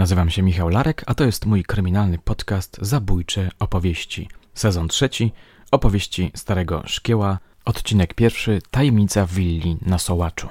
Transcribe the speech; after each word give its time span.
Nazywam 0.00 0.30
się 0.30 0.42
Michał 0.42 0.68
Larek, 0.68 1.04
a 1.06 1.14
to 1.14 1.24
jest 1.24 1.46
mój 1.46 1.62
kryminalny 1.62 2.18
podcast 2.18 2.78
Zabójcze 2.80 3.50
opowieści. 3.58 4.28
Sezon 4.54 4.88
trzeci, 4.88 5.32
opowieści 5.70 6.30
Starego 6.34 6.82
Szkieła, 6.86 7.38
odcinek 7.64 8.14
pierwszy, 8.14 8.62
tajemnica 8.70 9.26
willi 9.26 9.76
na 9.82 9.98
Sołaczu. 9.98 10.48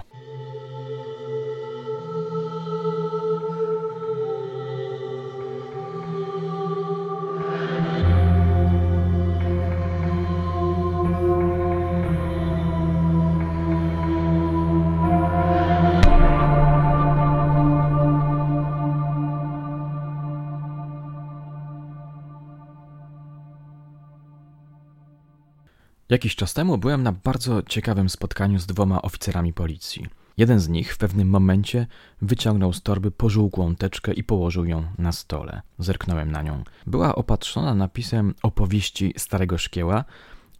Jakiś 26.09 26.35
czas 26.35 26.53
temu 26.53 26.77
byłem 26.77 27.03
na 27.03 27.11
bardzo 27.11 27.63
ciekawym 27.63 28.09
spotkaniu 28.09 28.59
z 28.59 28.65
dwoma 28.65 29.01
oficerami 29.01 29.53
policji. 29.53 30.07
Jeden 30.37 30.59
z 30.59 30.69
nich 30.69 30.93
w 30.93 30.97
pewnym 30.97 31.29
momencie 31.29 31.87
wyciągnął 32.21 32.73
z 32.73 32.81
torby 32.81 33.11
pożółkłą 33.11 33.75
teczkę 33.75 34.13
i 34.13 34.23
położył 34.23 34.65
ją 34.65 34.83
na 34.97 35.11
stole. 35.11 35.61
Zerknąłem 35.79 36.31
na 36.31 36.41
nią. 36.41 36.63
Była 36.87 37.15
opatrzona 37.15 37.75
napisem 37.75 38.33
opowieści 38.43 39.13
Starego 39.17 39.57
Szkieła 39.57 40.05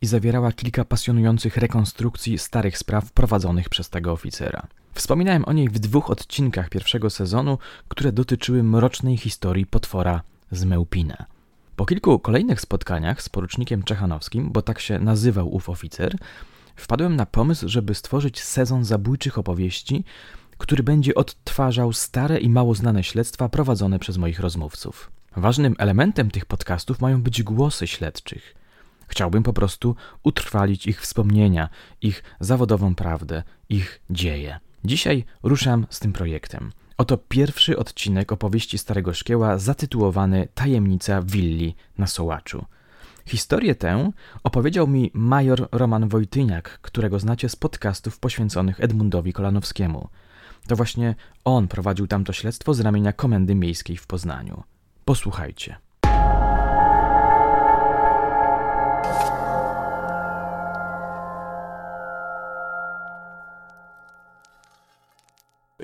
i 0.01 0.07
zawierała 0.07 0.51
kilka 0.51 0.85
pasjonujących 0.85 1.57
rekonstrukcji 1.57 2.37
starych 2.37 2.77
spraw 2.77 3.11
prowadzonych 3.11 3.69
przez 3.69 3.89
tego 3.89 4.11
oficera. 4.11 4.67
Wspominałem 4.93 5.45
o 5.45 5.53
niej 5.53 5.69
w 5.69 5.79
dwóch 5.79 6.09
odcinkach 6.09 6.69
pierwszego 6.69 7.09
sezonu, 7.09 7.57
które 7.87 8.11
dotyczyły 8.11 8.63
mrocznej 8.63 9.17
historii 9.17 9.65
potwora 9.65 10.21
z 10.51 10.63
Mełpina. 10.63 11.25
Po 11.79 11.85
kilku 11.85 12.19
kolejnych 12.19 12.61
spotkaniach 12.61 13.21
z 13.21 13.29
porucznikiem 13.29 13.83
Czechanowskim, 13.83 14.51
bo 14.51 14.61
tak 14.61 14.79
się 14.79 14.99
nazywał 14.99 15.55
ów 15.55 15.69
oficer, 15.69 16.17
wpadłem 16.75 17.15
na 17.15 17.25
pomysł, 17.25 17.69
żeby 17.69 17.95
stworzyć 17.95 18.41
sezon 18.41 18.85
zabójczych 18.85 19.37
opowieści, 19.37 20.03
który 20.57 20.83
będzie 20.83 21.15
odtwarzał 21.15 21.93
stare 21.93 22.39
i 22.39 22.49
mało 22.49 22.75
znane 22.75 23.03
śledztwa 23.03 23.49
prowadzone 23.49 23.99
przez 23.99 24.17
moich 24.17 24.39
rozmówców. 24.39 25.11
Ważnym 25.37 25.75
elementem 25.77 26.31
tych 26.31 26.45
podcastów 26.45 27.01
mają 27.01 27.21
być 27.21 27.43
głosy 27.43 27.87
śledczych. 27.87 28.55
Chciałbym 29.07 29.43
po 29.43 29.53
prostu 29.53 29.95
utrwalić 30.23 30.87
ich 30.87 31.01
wspomnienia, 31.01 31.69
ich 32.01 32.23
zawodową 32.39 32.95
prawdę, 32.95 33.43
ich 33.69 34.01
dzieje. 34.09 34.59
Dzisiaj 34.85 35.25
ruszam 35.43 35.87
z 35.89 35.99
tym 35.99 36.13
projektem. 36.13 36.71
Oto 36.99 37.17
pierwszy 37.17 37.77
odcinek 37.77 38.31
opowieści 38.31 38.77
Starego 38.77 39.13
Szkieła 39.13 39.57
zatytułowany 39.57 40.47
Tajemnica 40.53 41.21
willi 41.21 41.75
na 41.97 42.07
Sołaczu. 42.07 42.65
Historię 43.25 43.75
tę 43.75 44.11
opowiedział 44.43 44.87
mi 44.87 45.11
major 45.13 45.67
Roman 45.71 46.09
Wojtyniak, 46.09 46.79
którego 46.81 47.19
znacie 47.19 47.49
z 47.49 47.55
podcastów 47.55 48.19
poświęconych 48.19 48.79
Edmundowi 48.79 49.33
Kolanowskiemu. 49.33 50.09
To 50.67 50.75
właśnie 50.75 51.15
on 51.45 51.67
prowadził 51.67 52.07
tamto 52.07 52.33
śledztwo 52.33 52.73
z 52.73 52.79
ramienia 52.79 53.13
Komendy 53.13 53.55
Miejskiej 53.55 53.97
w 53.97 54.07
Poznaniu. 54.07 54.63
Posłuchajcie. 55.05 55.75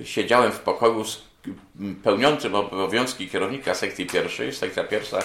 Siedziałem 0.04 0.52
w 0.52 0.60
pokoju 0.60 1.04
z 1.04 1.24
pełniącym 2.04 2.56
obowiązki 2.56 3.30
kierownika 3.30 3.74
sekcji 3.76 4.06
pierwszej, 4.06 4.54
sekcja 4.54 4.84
pierwsza 4.84 5.20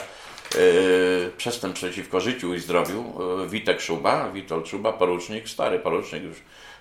yy, 0.55 1.33
przestępstw 1.37 1.85
przeciwko 1.85 2.21
życiu 2.21 2.55
i 2.55 2.61
zdrowiu, 2.61 3.05
yy, 3.41 3.49
Witek 3.49 3.81
Szuba, 3.81 4.31
Witold 4.31 4.69
Szuba, 4.69 4.93
porucznik, 4.93 5.49
stary 5.49 5.79
porucznik 5.79 6.23
już, 6.23 6.37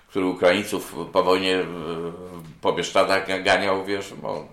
który 0.08 0.26
Ukraińców 0.26 0.94
po 1.12 1.22
wojnie 1.22 1.50
yy, 1.50 1.66
po 2.60 2.72
Bieszczadach 2.72 3.42
ganiał, 3.42 3.84
wiesz, 3.84 4.14
bo... 4.14 4.48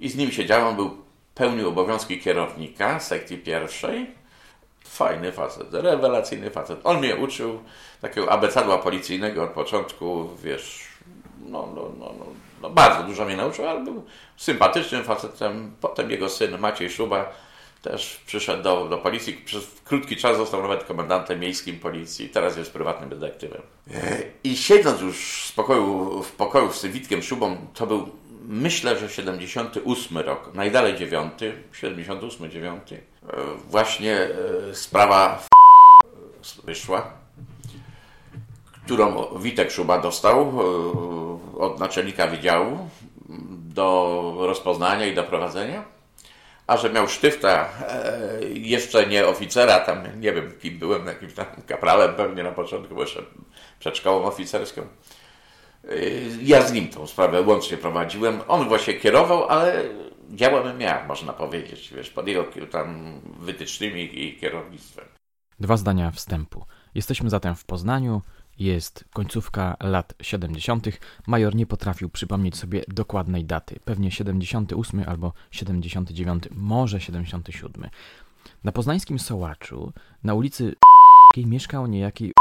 i 0.00 0.08
z 0.08 0.16
nim 0.16 0.32
siedziałem, 0.32 0.76
był 0.76 0.96
pełnił 1.34 1.68
obowiązki 1.68 2.20
kierownika 2.20 3.00
sekcji 3.00 3.38
pierwszej, 3.38 4.06
fajny 4.84 5.32
facet, 5.32 5.66
rewelacyjny 5.72 6.50
facet. 6.50 6.80
On 6.84 6.98
mnie 6.98 7.16
uczył 7.16 7.60
takiego 8.00 8.32
abecadła 8.32 8.78
policyjnego 8.78 9.42
od 9.42 9.50
początku, 9.50 10.30
wiesz, 10.42 10.95
no, 11.46 11.68
no, 11.74 11.82
no, 11.98 12.14
no, 12.18 12.26
no, 12.62 12.70
bardzo 12.70 13.02
dużo 13.02 13.24
mnie 13.24 13.36
nauczył, 13.36 13.68
ale 13.68 13.84
był 13.84 14.04
sympatycznym 14.36 15.04
facetem. 15.04 15.72
Potem 15.80 16.10
jego 16.10 16.28
syn 16.28 16.58
Maciej 16.58 16.90
Szuba 16.90 17.32
też 17.82 18.20
przyszedł 18.26 18.62
do, 18.62 18.88
do 18.88 18.98
policji. 18.98 19.34
Przez 19.34 19.64
krótki 19.84 20.16
czas 20.16 20.36
został 20.36 20.62
nawet 20.62 20.84
komendantem 20.84 21.40
miejskim 21.40 21.78
policji. 21.78 22.28
Teraz 22.28 22.56
jest 22.56 22.72
prywatnym 22.72 23.08
detektywem. 23.08 23.62
I 24.44 24.56
siedząc 24.56 25.00
już 25.00 25.46
w 25.50 25.54
pokoju, 25.54 26.22
w 26.22 26.32
pokoju 26.32 26.72
z 26.72 26.86
Witkiem 26.86 27.22
Szubą, 27.22 27.56
to 27.74 27.86
był 27.86 28.08
myślę, 28.48 28.98
że 28.98 29.08
78 29.08 30.18
rok, 30.18 30.54
najdalej 30.54 30.96
9, 30.96 31.32
78, 31.72 32.50
9. 32.50 32.82
Właśnie 33.70 34.16
e, 34.16 34.74
sprawa 34.74 35.46
wyszła 36.64 37.25
którą 38.86 39.38
Witek 39.38 39.70
Szuba 39.70 39.98
dostał 39.98 40.40
e, 40.40 41.58
od 41.58 41.80
naczelnika 41.80 42.26
wydziału 42.26 42.88
do 43.74 44.34
rozpoznania 44.38 45.06
i 45.06 45.14
do 45.14 45.22
prowadzenia, 45.22 45.84
a 46.66 46.76
że 46.76 46.90
miał 46.90 47.08
sztyfta 47.08 47.68
e, 47.88 48.38
jeszcze 48.54 49.06
nie 49.06 49.26
oficera, 49.26 49.80
tam 49.80 50.20
nie 50.20 50.32
wiem 50.32 50.52
kim 50.60 50.78
byłem, 50.78 51.06
jakimś 51.06 51.34
tam 51.34 51.46
kapralem 51.66 52.14
pewnie 52.14 52.42
na 52.42 52.52
początku, 52.52 52.94
bo 52.94 53.00
jeszcze 53.00 53.22
przed 53.78 53.96
szkołą 53.96 54.24
oficerską. 54.24 54.82
E, 54.82 54.86
ja 56.42 56.62
z 56.62 56.72
nim 56.72 56.88
tą 56.88 57.06
sprawę 57.06 57.42
łącznie 57.42 57.76
prowadziłem. 57.76 58.40
On 58.48 58.68
właśnie 58.68 58.94
kierował, 58.94 59.48
ale 59.48 59.84
działałem 60.30 60.80
ja, 60.80 61.04
można 61.08 61.32
powiedzieć, 61.32 61.92
wiesz, 61.96 62.10
pod 62.10 62.28
jego 62.28 62.44
tam 62.70 63.20
wytycznymi 63.40 64.24
i 64.24 64.36
kierownictwem. 64.36 65.04
Dwa 65.60 65.76
zdania 65.76 66.10
wstępu. 66.10 66.64
Jesteśmy 66.94 67.30
zatem 67.30 67.54
w 67.54 67.64
Poznaniu, 67.64 68.22
jest 68.58 69.04
końcówka 69.12 69.76
lat 69.80 70.14
70. 70.22 70.86
Major 71.26 71.54
nie 71.54 71.66
potrafił 71.66 72.08
przypomnieć 72.08 72.56
sobie 72.56 72.84
dokładnej 72.88 73.44
daty. 73.44 73.80
Pewnie 73.84 74.10
78 74.10 75.04
albo 75.06 75.32
79, 75.50 76.44
może 76.54 77.00
77. 77.00 77.90
Na 78.64 78.72
poznańskim 78.72 79.18
Sołaczu, 79.18 79.92
na 80.24 80.34
ulicy 80.34 80.74
mieszkał 81.36 81.86
niejaki 81.86 82.32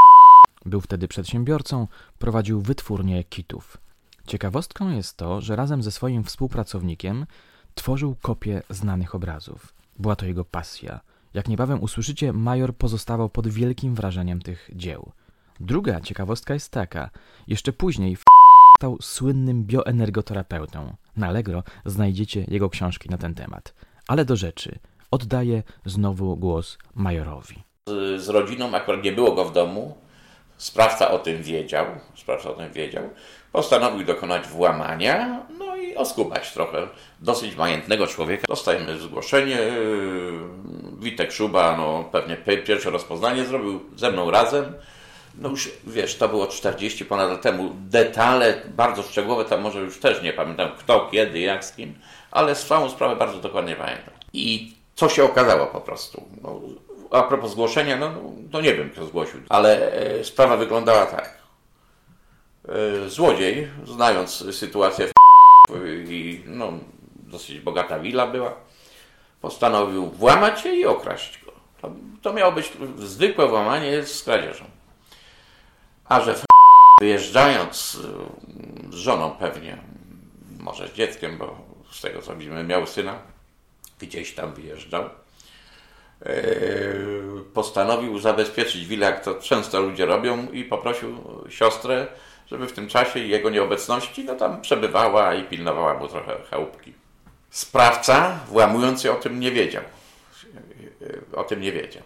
był 0.65 0.81
wtedy 0.81 1.07
przedsiębiorcą, 1.07 1.87
prowadził 2.19 2.61
wytwórnię 2.61 3.23
kitów. 3.23 3.77
Ciekawostką 4.27 4.89
jest 4.89 5.17
to, 5.17 5.41
że 5.41 5.55
razem 5.55 5.83
ze 5.83 5.91
swoim 5.91 6.23
współpracownikiem 6.23 7.25
tworzył 7.75 8.15
kopie 8.21 8.61
znanych 8.69 9.15
obrazów. 9.15 9.73
Była 9.99 10.15
to 10.15 10.25
jego 10.25 10.45
pasja. 10.45 10.99
Jak 11.33 11.47
niebawem 11.47 11.83
usłyszycie, 11.83 12.33
major 12.33 12.75
pozostawał 12.75 13.29
pod 13.29 13.47
wielkim 13.47 13.95
wrażeniem 13.95 14.41
tych 14.41 14.69
dzieł. 14.75 15.11
Druga 15.59 16.01
ciekawostka 16.01 16.53
jest 16.53 16.71
taka. 16.71 17.09
Jeszcze 17.47 17.73
później 17.73 18.17
stał 18.77 18.97
słynnym 19.01 19.63
bioenergoterapeutą. 19.63 20.95
Na 21.17 21.27
Allegro 21.27 21.63
znajdziecie 21.85 22.45
jego 22.47 22.69
książki 22.69 23.09
na 23.09 23.17
ten 23.17 23.35
temat. 23.35 23.73
Ale 24.07 24.25
do 24.25 24.35
rzeczy. 24.35 24.79
Oddaję 25.11 25.63
znowu 25.85 26.37
głos 26.37 26.77
majorowi. 26.95 27.63
Z, 27.87 28.21
z 28.21 28.29
rodziną 28.29 28.75
akurat 28.75 29.03
nie 29.03 29.11
było 29.11 29.31
go 29.31 29.45
w 29.45 29.53
domu. 29.53 29.97
Sprawca 30.57 31.11
o 31.11 31.19
tym 31.19 31.43
wiedział. 31.43 31.85
Sprawca 32.15 32.49
o 32.49 32.53
tym 32.53 32.73
wiedział. 32.73 33.03
Postanowił 33.51 34.05
dokonać 34.05 34.47
włamania, 34.47 35.45
no 35.59 35.75
i 35.75 35.95
oskubać 35.95 36.53
trochę 36.53 36.87
dosyć 37.19 37.55
majętnego 37.55 38.07
człowieka. 38.07 38.43
Dostajemy 38.47 38.99
zgłoszenie. 38.99 39.59
Witek 40.99 41.31
Szuba, 41.31 41.77
no 41.77 42.03
pewnie 42.11 42.35
pierwsze 42.65 42.89
rozpoznanie 42.89 43.45
zrobił 43.45 43.79
ze 43.95 44.11
mną 44.11 44.31
razem 44.31 44.73
no 45.37 45.49
już 45.49 45.71
wiesz, 45.87 46.15
to 46.15 46.29
było 46.29 46.47
40 46.47 47.05
ponad 47.05 47.29
lat 47.29 47.41
temu. 47.41 47.75
Detale 47.79 48.61
bardzo 48.67 49.03
szczegółowe, 49.03 49.45
tam 49.45 49.61
może 49.61 49.79
już 49.79 49.99
też 49.99 50.23
nie 50.23 50.33
pamiętam 50.33 50.69
kto, 50.79 51.09
kiedy, 51.11 51.39
jak, 51.39 51.65
z 51.65 51.71
kim, 51.71 51.93
ale 52.31 52.55
całą 52.55 52.89
sprawę 52.89 53.15
bardzo 53.15 53.37
dokładnie 53.39 53.75
pamiętam. 53.75 54.13
I 54.33 54.75
co 54.95 55.09
się 55.09 55.23
okazało 55.23 55.67
po 55.67 55.81
prostu? 55.81 56.23
No, 56.41 56.61
a 57.11 57.23
propos 57.23 57.51
zgłoszenia, 57.51 57.97
no, 57.97 58.11
no 58.51 58.61
nie 58.61 58.75
wiem 58.75 58.89
kto 58.89 59.05
zgłosił, 59.05 59.39
ale 59.49 59.91
e, 59.91 60.23
sprawa 60.23 60.57
wyglądała 60.57 61.05
tak. 61.05 61.37
E, 62.69 63.09
złodziej, 63.09 63.67
znając 63.85 64.55
sytuację 64.55 65.07
w 65.07 65.11
i 66.11 66.43
no, 66.45 66.73
dosyć 67.17 67.59
bogata 67.59 67.99
willa 67.99 68.27
była, 68.27 68.53
postanowił 69.41 70.05
włamać 70.05 70.61
się 70.61 70.69
i 70.69 70.85
okraść 70.85 71.45
go. 71.45 71.51
To, 71.81 71.91
to 72.21 72.33
miało 72.33 72.51
być 72.51 72.71
zwykłe 72.97 73.47
włamanie 73.47 74.03
z 74.03 74.23
kradzieżą. 74.23 74.74
A 76.09 76.21
że 76.21 76.35
wyjeżdżając 77.01 77.95
y, 77.95 78.95
z 78.95 78.95
żoną 78.95 79.31
pewnie, 79.31 79.77
może 80.59 80.87
z 80.87 80.93
dzieckiem, 80.93 81.37
bo 81.37 81.57
z 81.91 82.01
tego 82.01 82.21
co 82.21 82.35
widzimy, 82.35 82.63
miał 82.63 82.87
syna, 82.87 83.19
gdzieś 83.99 84.35
tam 84.35 84.53
wyjeżdżał. 84.53 85.09
Postanowił 87.53 88.19
zabezpieczyć 88.19 88.85
willę, 88.85 89.05
jak 89.05 89.23
to 89.23 89.35
często 89.35 89.81
ludzie 89.81 90.05
robią, 90.05 90.51
i 90.51 90.63
poprosił 90.63 91.23
siostrę, 91.49 92.07
żeby 92.47 92.67
w 92.67 92.73
tym 92.73 92.87
czasie 92.87 93.19
jego 93.19 93.49
nieobecności 93.49 94.23
no 94.23 94.35
tam 94.35 94.61
przebywała 94.61 95.33
i 95.33 95.43
pilnowała 95.43 95.93
mu 95.93 96.07
trochę 96.07 96.37
chałupki. 96.49 96.93
Sprawca, 97.49 98.39
włamujący, 98.47 99.11
o 99.11 99.15
tym 99.15 99.39
nie 99.39 99.51
wiedział. 99.51 99.83
O 101.33 101.43
tym 101.43 101.61
nie 101.61 101.71
wiedział. 101.71 102.03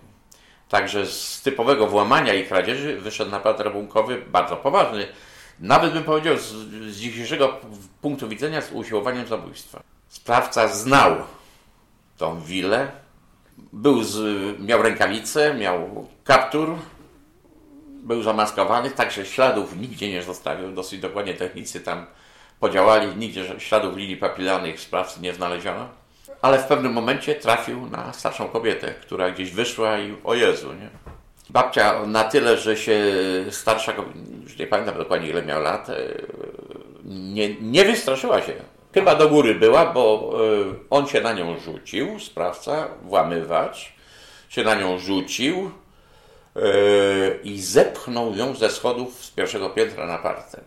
Także 0.69 1.05
z 1.05 1.41
typowego 1.41 1.87
włamania 1.87 2.33
i 2.33 2.45
kradzieży 2.45 2.99
wyszedł 2.99 3.31
napad 3.31 3.59
rabunkowy 3.59 4.21
bardzo 4.27 4.57
poważny. 4.57 5.07
Nawet 5.59 5.93
bym 5.93 6.03
powiedział 6.03 6.37
z, 6.37 6.47
z 6.93 6.97
dzisiejszego 6.97 7.57
punktu 8.01 8.27
widzenia 8.27 8.61
z 8.61 8.71
usiłowaniem 8.71 9.27
zabójstwa. 9.27 9.83
Sprawca 10.09 10.67
znał 10.67 11.15
tą 12.17 12.41
willę, 12.41 12.91
był 13.73 14.03
z, 14.03 14.19
miał 14.59 14.81
rękawice, 14.81 15.53
miał 15.53 16.07
kaptur, 16.23 16.75
był 18.03 18.23
zamaskowany, 18.23 18.91
także 18.91 19.25
śladów 19.25 19.77
nigdzie 19.77 20.09
nie 20.09 20.23
zostawił. 20.23 20.71
Dosyć 20.71 20.99
dokładnie 20.99 21.33
technicy 21.33 21.81
tam 21.81 22.05
podziałali, 22.59 23.15
nigdzie 23.15 23.59
śladów 23.59 23.97
linii 23.97 24.17
papilarnych 24.17 24.79
sprawcy 24.79 25.21
nie 25.21 25.33
znaleziono. 25.33 25.98
Ale 26.41 26.59
w 26.59 26.65
pewnym 26.65 26.93
momencie 26.93 27.35
trafił 27.35 27.85
na 27.85 28.13
starszą 28.13 28.47
kobietę, 28.47 28.93
która 29.01 29.31
gdzieś 29.31 29.51
wyszła 29.51 29.99
i 29.99 30.15
o 30.23 30.33
Jezu, 30.33 30.73
nie? 30.73 30.89
Babcia 31.49 32.05
na 32.05 32.23
tyle, 32.23 32.57
że 32.57 32.77
się 32.77 33.01
starsza 33.49 33.93
kobieta, 33.93 34.19
już 34.43 34.57
nie 34.57 34.67
pamiętam 34.67 34.97
dokładnie 34.97 35.29
ile 35.29 35.41
miała 35.41 35.59
lat, 35.61 35.89
e, 35.89 35.95
nie, 37.05 37.55
nie 37.61 37.85
wystraszyła 37.85 38.41
się. 38.41 38.53
Chyba 38.93 39.15
do 39.15 39.29
góry 39.29 39.55
była, 39.55 39.85
bo 39.85 40.33
e, 40.33 40.73
on 40.89 41.07
się 41.07 41.21
na 41.21 41.33
nią 41.33 41.59
rzucił, 41.59 42.19
sprawca, 42.19 42.87
włamywacz, 43.01 43.93
się 44.49 44.63
na 44.63 44.75
nią 44.75 44.99
rzucił, 44.99 45.71
Yy, 46.55 47.39
i 47.43 47.61
zepchnął 47.61 48.35
ją 48.35 48.55
ze 48.55 48.69
schodów 48.69 49.25
z 49.25 49.31
pierwszego 49.31 49.69
piętra 49.69 50.05
na 50.05 50.17
parter. 50.17 50.63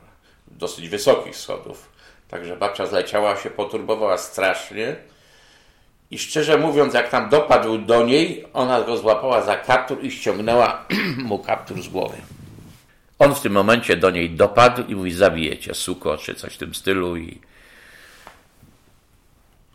Dosyć 0.46 0.88
wysokich 0.88 1.36
schodów. 1.36 1.88
Także 2.28 2.56
babcia 2.56 2.86
zleciała 2.86 3.36
się, 3.36 3.50
poturbowała 3.50 4.18
strasznie. 4.18 4.96
I 6.12 6.18
szczerze 6.18 6.58
mówiąc, 6.58 6.94
jak 6.94 7.10
tam 7.10 7.28
dopadł 7.28 7.78
do 7.78 8.02
niej, 8.06 8.44
ona 8.52 8.80
go 8.80 8.96
złapała 8.96 9.42
za 9.42 9.56
kaptur 9.56 10.04
i 10.04 10.10
ściągnęła 10.10 10.84
mu 11.28 11.38
kaptur 11.38 11.82
z 11.82 11.88
głowy. 11.88 12.16
On 13.18 13.34
w 13.34 13.40
tym 13.40 13.52
momencie 13.52 13.96
do 13.96 14.10
niej 14.10 14.30
dopadł 14.30 14.82
i 14.82 14.94
mówi, 14.96 15.12
zabijecie, 15.12 15.74
suko, 15.74 16.18
czy 16.18 16.34
coś 16.34 16.54
w 16.54 16.58
tym 16.58 16.74
stylu. 16.74 17.16
I 17.16 17.40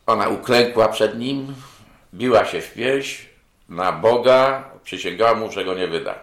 ona 0.06 0.28
uklękła 0.28 0.90
przed 0.90 1.20
nim, 1.20 1.56
biła 2.14 2.46
się 2.46 2.62
w 2.62 2.74
pierś, 2.74 3.26
na 3.70 3.92
Boga, 3.92 4.70
przysięgała 4.84 5.36
mu, 5.36 5.52
że 5.52 5.66
go 5.66 5.74
nie 5.74 5.88
wyda. 5.88 6.16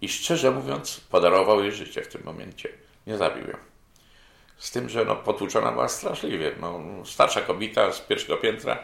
I 0.00 0.08
szczerze 0.08 0.50
mówiąc, 0.50 1.00
podarował 1.10 1.62
jej 1.62 1.72
życie 1.72 2.02
w 2.02 2.08
tym 2.08 2.22
momencie. 2.24 2.68
Nie 3.06 3.16
zabił 3.16 3.48
ją. 3.48 3.56
Z 4.58 4.70
tym, 4.70 4.88
że 4.88 5.04
no, 5.04 5.16
potłuczona 5.16 5.72
była 5.72 5.88
straszliwie. 5.88 6.52
No, 6.60 6.80
starsza 7.04 7.40
kobieta 7.40 7.92
z 7.92 8.00
pierwszego 8.00 8.36
piętra. 8.36 8.78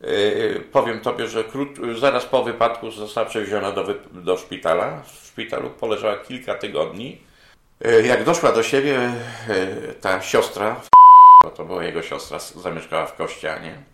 Yy, 0.00 0.64
powiem 0.72 1.00
tobie, 1.00 1.28
że 1.28 1.44
krót, 1.44 1.68
zaraz 1.98 2.26
po 2.26 2.44
wypadku 2.44 2.90
została 2.90 3.26
przewieziona 3.26 3.72
do, 3.72 3.84
do 4.12 4.36
szpitala. 4.36 5.02
W 5.02 5.26
szpitalu 5.26 5.70
poleżała 5.70 6.16
kilka 6.16 6.54
tygodni. 6.54 7.20
Yy, 7.80 8.06
jak 8.06 8.24
doszła 8.24 8.52
do 8.52 8.62
siebie, 8.62 9.12
yy, 9.48 9.94
ta 10.00 10.22
siostra, 10.22 10.80
bo 11.44 11.50
to 11.50 11.64
była 11.64 11.84
jego 11.84 12.02
siostra, 12.02 12.38
zamieszkała 12.38 13.06
w 13.06 13.16
Kościanie 13.16 13.90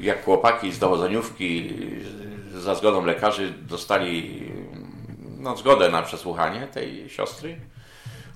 jak 0.00 0.24
chłopaki 0.24 0.72
z 0.72 0.78
dowodzeniówki 0.78 1.74
za 2.54 2.74
zgodą 2.74 3.04
lekarzy 3.04 3.50
dostali 3.50 4.42
no, 5.38 5.56
zgodę 5.56 5.90
na 5.90 6.02
przesłuchanie 6.02 6.66
tej 6.66 7.10
siostry. 7.10 7.56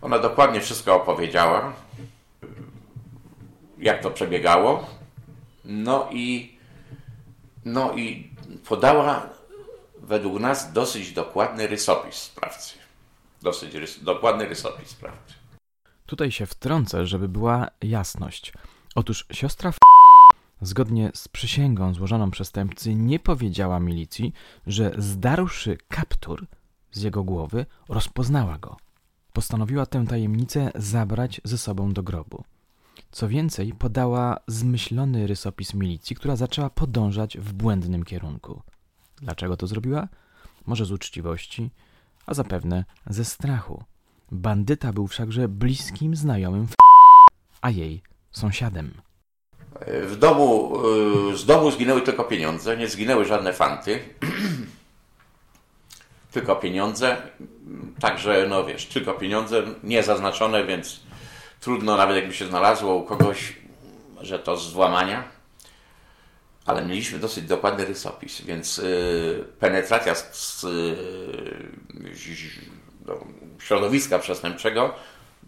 Ona 0.03 0.19
dokładnie 0.19 0.61
wszystko 0.61 0.95
opowiedziała, 0.95 1.73
jak 3.79 4.03
to 4.03 4.11
przebiegało. 4.11 4.87
No 5.65 6.09
i, 6.13 6.59
no 7.65 7.97
i 7.97 8.31
podała 8.69 9.31
według 9.99 10.41
nas 10.41 10.73
dosyć 10.73 11.13
dokładny 11.13 11.67
rysopis 11.67 12.15
sprawcy. 12.15 12.79
Dosyć 13.43 13.75
rys 13.75 14.05
dokładny 14.05 14.49
rysopis 14.49 14.89
sprawcy. 14.89 15.35
Tutaj 16.07 16.31
się 16.31 16.47
wtrącę, 16.47 17.07
żeby 17.07 17.29
była 17.29 17.69
jasność. 17.83 18.53
Otóż 18.95 19.27
siostra 19.33 19.73
Zgodnie 20.63 21.11
z 21.15 21.29
przysięgą 21.29 21.95
złożoną 21.95 22.31
przestępcy 22.31 22.95
nie 22.95 23.19
powiedziała 23.19 23.81
milicji, 23.81 24.33
że 24.67 24.93
zdarłszy 24.99 25.79
kaptur 25.89 26.47
z 26.93 27.03
jego 27.03 27.23
głowy, 27.25 27.67
rozpoznała 27.89 28.59
go. 28.59 28.77
Postanowiła 29.33 29.87
tę 29.87 30.07
tajemnicę 30.07 30.71
zabrać 30.75 31.41
ze 31.45 31.59
sobą 31.59 31.93
do 31.93 32.03
grobu. 32.03 32.45
Co 33.11 33.29
więcej, 33.29 33.73
podała 33.73 34.37
zmyślony 34.47 35.27
rysopis 35.27 35.75
milicji, 35.75 36.17
która 36.17 36.37
zaczęła 36.37 36.71
podążać 36.71 37.39
w 37.39 37.53
błędnym 37.53 38.05
kierunku. 38.05 38.63
Dlaczego 39.23 39.57
to 39.57 39.67
zrobiła? 39.67 40.09
Może 40.67 40.85
z 40.85 40.93
uczciwości, 40.93 41.71
a 42.27 42.35
zapewne 42.35 42.85
ze 43.07 43.25
strachu. 43.25 43.85
Bandyta 44.33 44.93
był 44.93 45.07
wszakże 45.07 45.49
bliskim 45.49 46.17
znajomym 46.17 46.67
w 46.67 46.75
a 47.61 47.71
jej 47.71 48.03
sąsiadem. 48.31 48.91
W 49.87 50.17
domu, 50.17 50.73
y, 51.33 51.37
z 51.37 51.47
domu 51.47 51.71
zginęły 51.71 52.03
tylko 52.03 52.25
pieniądze, 52.25 52.77
nie 52.77 52.89
zginęły 52.89 53.25
żadne 53.25 53.53
fanty. 53.53 54.01
tylko 56.33 56.57
pieniądze. 56.57 57.17
Także, 58.01 58.47
no 58.49 58.65
wiesz, 58.65 58.87
tylko 58.87 59.15
pieniądze, 59.15 59.63
nie 59.85 60.03
zaznaczone, 60.03 60.65
więc 60.65 61.01
trudno 61.61 61.97
nawet 61.97 62.17
jakby 62.17 62.35
się 62.35 62.47
znalazło 62.47 62.95
u 62.95 63.03
kogoś, 63.03 63.57
że 64.21 64.39
to 64.39 64.57
z 64.57 64.73
włamania. 64.73 65.25
Ale 66.67 66.85
mieliśmy 66.85 67.19
dosyć 67.19 67.45
dokładny 67.45 67.85
rysopis, 67.85 68.41
więc 68.41 68.79
y, 68.79 69.45
penetracja 69.61 70.15
z, 70.15 70.35
z, 70.35 70.61
z 72.15 72.27
do 73.01 73.25
środowiska 73.61 74.19
przestępczego 74.19 74.95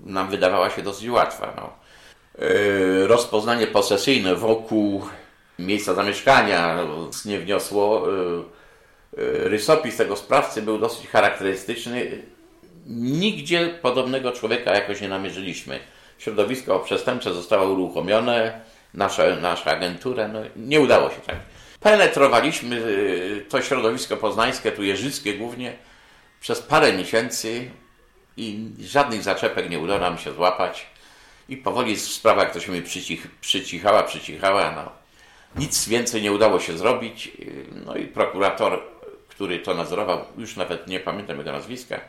nam 0.01 0.31
wydawała 0.31 0.71
się 0.71 0.83
dosyć 0.83 1.09
łatwa. 1.09 1.53
No. 1.57 1.73
E, 2.39 3.07
rozpoznanie 3.07 3.67
posesyjne 3.67 4.35
wokół 4.35 5.03
miejsca 5.59 5.95
zamieszkania 5.95 6.79
nie 7.25 7.41
wniosło. 7.41 8.07
E, 8.09 8.43
rysopis 9.49 9.97
tego 9.97 10.17
sprawcy 10.17 10.63
był 10.63 10.79
dosyć 10.79 11.09
charakterystyczny. 11.09 12.23
Nigdzie 12.87 13.79
podobnego 13.83 14.33
człowieka 14.33 14.75
jakoś 14.75 15.01
nie 15.01 15.09
namierzyliśmy. 15.09 15.81
Środowisko 16.23 16.79
przestępcze 16.79 17.35
zostało 17.35 17.73
uruchomione, 17.73 18.61
nasza, 18.95 19.37
nasza 19.37 19.71
agentura, 19.71 20.29
no, 20.29 20.41
nie 20.57 20.81
udało 20.81 21.11
się 21.11 21.17
tak. 21.27 21.37
Penetrowaliśmy 21.81 22.83
to 23.49 23.63
środowisko 23.63 24.17
poznańskie, 24.17 24.73
tu 24.73 24.83
jeżyckie 24.83 25.35
głównie, 25.35 25.73
przez 26.41 26.63
parę 26.63 26.93
miesięcy 26.93 27.71
i 28.37 28.69
żadnych 28.81 29.23
zaczepek 29.23 29.71
nie 29.71 29.79
udało 29.79 30.01
nam 30.01 30.19
się 30.19 30.33
złapać. 30.33 30.87
I 31.49 31.57
powoli 31.57 31.97
sprawa 31.97 32.43
jak 32.43 32.53
to 32.53 32.61
się 32.61 32.73
mi 32.73 32.83
przycich, 32.83 33.27
przycichała, 33.41 34.03
przycichała. 34.03 34.73
No. 34.73 34.93
Nic 35.63 35.89
więcej 35.89 36.23
nie 36.23 36.33
udało 36.33 36.61
się 36.61 36.79
zrobić. 36.79 37.31
No 37.87 37.97
i 37.97 38.07
prokurator, 38.07 38.83
który 39.29 39.59
to 39.59 39.75
nadzorował, 39.75 40.25
już 40.39 40.57
nawet 40.57 40.87
nie 40.87 41.01
pamiętam 41.01 41.39
jego 41.39 41.53
nazwiska, 41.53 42.01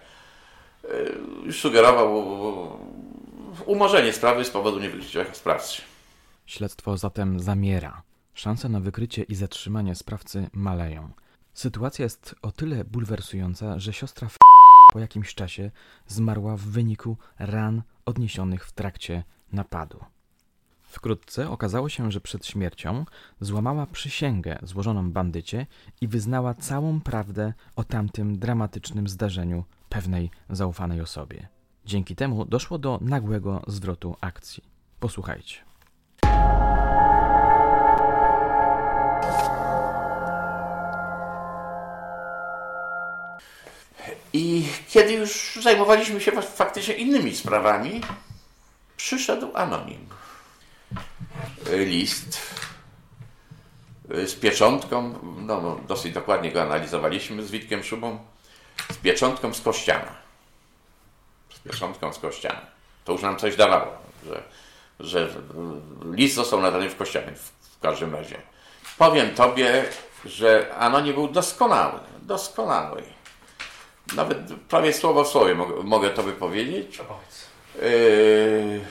y, 1.50 1.54
sugerował 1.54 2.14
umorzenie 3.62 4.14
sprawy 4.14 4.46
z 4.46 4.50
powodu 4.50 4.80
niewykrycia 4.80 5.26
sprawcy. 5.34 5.82
Śledztwo 6.46 6.98
zatem 6.98 7.40
zamiera. 7.40 8.02
Szanse 8.34 8.70
na 8.70 8.80
wykrycie 8.80 9.24
i 9.24 9.36
zatrzymanie 9.36 9.96
sprawcy 9.96 10.50
maleją. 10.54 11.12
Sytuacja 11.54 12.04
jest 12.04 12.36
o 12.42 12.52
tyle 12.52 12.84
bulwersująca, 12.84 13.80
że 13.80 13.94
siostra 13.94 14.30
w 14.30 14.38
po 14.94 15.00
jakimś 15.00 15.36
czasie 15.36 15.72
zmarła 16.08 16.58
w 16.58 16.62
wyniku 16.62 17.18
ran 17.40 17.82
odniesionych 18.06 18.66
w 18.66 18.72
trakcie 18.72 19.24
napadu. 19.52 20.00
Wkrótce 20.82 21.50
okazało 21.50 21.90
się, 21.90 22.12
że 22.12 22.22
przed 22.22 22.46
śmiercią 22.46 23.06
złamała 23.40 23.86
przysięgę 23.86 24.60
złożoną 24.64 25.12
bandycie 25.12 25.68
i 26.02 26.08
wyznała 26.08 26.54
całą 26.54 27.02
prawdę 27.02 27.54
o 27.76 27.84
tamtym 27.84 28.40
dramatycznym 28.40 29.08
zdarzeniu 29.08 29.64
pewnej 29.90 30.32
zaufanej 30.50 31.02
osobie. 31.02 31.48
Dzięki 31.86 32.16
temu 32.16 32.46
doszło 32.46 32.78
do 32.78 33.00
nagłego 33.02 33.62
zwrotu 33.68 34.18
akcji. 34.22 34.64
Posłuchajcie. 35.00 35.58
I 44.34 44.68
kiedy 44.90 45.14
już 45.14 45.60
zajmowaliśmy 45.64 46.22
się 46.22 46.32
faktycznie 46.42 46.94
innymi 46.94 47.36
sprawami, 47.36 48.02
przyszedł 48.98 49.48
anonim. 49.54 50.08
list 51.72 52.40
z 54.10 54.34
pieczątką, 54.34 55.20
no 55.38 55.80
dosyć 55.88 56.14
dokładnie 56.14 56.52
go 56.52 56.62
analizowaliśmy 56.62 57.44
z 57.44 57.52
Witkiem 57.52 57.84
Szubą, 57.84 58.20
z 58.92 58.98
pieczątką 58.98 59.54
z 59.54 59.62
Kościana. 59.62 60.23
Pieczątką 61.64 62.14
z 62.14 62.20
Kościana. 62.20 62.62
To 63.06 63.12
już 63.12 63.22
nam 63.22 63.38
coś 63.38 63.56
dawało, 63.56 63.98
że, 64.26 64.44
że 65.00 65.30
list 66.12 66.36
został 66.36 66.62
nadany 66.62 66.90
w 66.90 66.98
Kościanie 66.98 67.32
w, 67.36 67.52
w 67.78 67.80
każdym 67.80 68.16
razie. 68.16 68.38
Powiem 68.98 69.36
Tobie, 69.36 69.86
że 70.26 70.76
Anonim 70.76 71.14
był 71.14 71.28
doskonały, 71.28 72.00
doskonały. 72.22 73.04
Nawet 74.16 74.38
prawie 74.70 74.94
słowo 74.94 75.24
w 75.24 75.28
słowie 75.28 75.56
mogę, 75.56 75.84
mogę 75.84 76.10
to 76.10 76.24
wypowiedzieć. 76.24 77.02
Yy, 77.76 78.82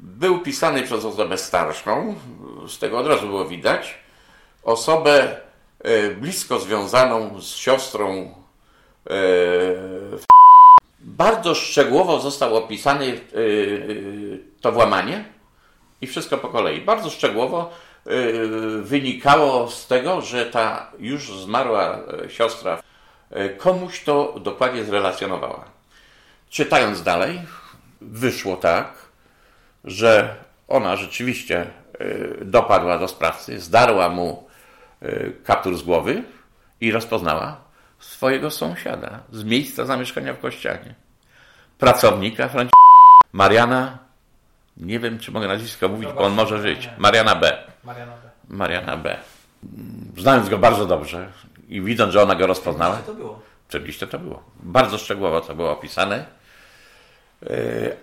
był 0.00 0.40
pisany 0.40 0.82
przez 0.82 1.04
osobę 1.04 1.38
starszą, 1.38 2.14
z 2.68 2.78
tego 2.78 2.98
od 2.98 3.06
razu 3.06 3.26
było 3.26 3.44
widać. 3.44 3.94
Osobę 4.62 5.40
yy, 5.84 6.16
blisko 6.20 6.58
związaną 6.58 7.40
z 7.40 7.54
siostrą. 7.54 8.34
Yy, 9.10 10.18
bardzo 11.02 11.54
szczegółowo 11.54 12.20
został 12.20 12.56
opisany 12.56 13.20
to 14.60 14.72
włamanie 14.72 15.24
i 16.00 16.06
wszystko 16.06 16.38
po 16.38 16.48
kolei. 16.48 16.80
Bardzo 16.80 17.10
szczegółowo 17.10 17.70
wynikało 18.82 19.70
z 19.70 19.86
tego, 19.86 20.20
że 20.20 20.46
ta 20.46 20.90
już 20.98 21.32
zmarła 21.32 21.98
siostra 22.28 22.82
komuś 23.58 24.04
to 24.04 24.34
dokładnie 24.40 24.84
zrelacjonowała. 24.84 25.64
Czytając 26.50 27.02
dalej, 27.02 27.40
wyszło 28.00 28.56
tak, 28.56 28.94
że 29.84 30.36
ona 30.68 30.96
rzeczywiście 30.96 31.66
y, 32.00 32.44
dopadła 32.44 32.98
do 32.98 33.08
sprawcy, 33.08 33.60
zdarła 33.60 34.08
mu 34.08 34.48
y, 35.02 35.32
kaptur 35.44 35.76
z 35.76 35.82
głowy 35.82 36.22
i 36.80 36.92
rozpoznała 36.92 37.60
swojego 38.02 38.50
sąsiada 38.50 39.20
z 39.32 39.44
miejsca 39.44 39.84
zamieszkania 39.84 40.34
w 40.34 40.38
Kościanie. 40.38 40.94
Pracownika 41.78 42.48
Franci... 42.48 42.72
Mariana, 43.32 43.98
nie 44.76 45.00
wiem 45.00 45.18
czy 45.18 45.32
mogę 45.32 45.48
nazwisko 45.48 45.88
mówić, 45.88 46.08
bo 46.12 46.20
on 46.20 46.32
może 46.32 46.62
żyć. 46.62 46.88
Mariana 46.98 47.34
B. 47.34 47.58
Mariana 47.84 48.12
B. 48.12 48.30
Mariana 48.48 48.96
B. 48.96 49.16
Znając 50.16 50.48
go 50.48 50.58
bardzo 50.58 50.86
dobrze 50.86 51.28
i 51.68 51.80
widząc, 51.80 52.12
że 52.12 52.22
ona 52.22 52.34
go 52.34 52.46
rozpoznała. 52.46 52.96
Co 52.96 53.02
to 53.02 53.14
było? 53.14 53.42
Oczywiście 53.68 54.06
to 54.06 54.18
było. 54.18 54.42
Bardzo 54.62 54.98
szczegółowo 54.98 55.40
to 55.40 55.54
było 55.54 55.72
opisane. 55.72 56.24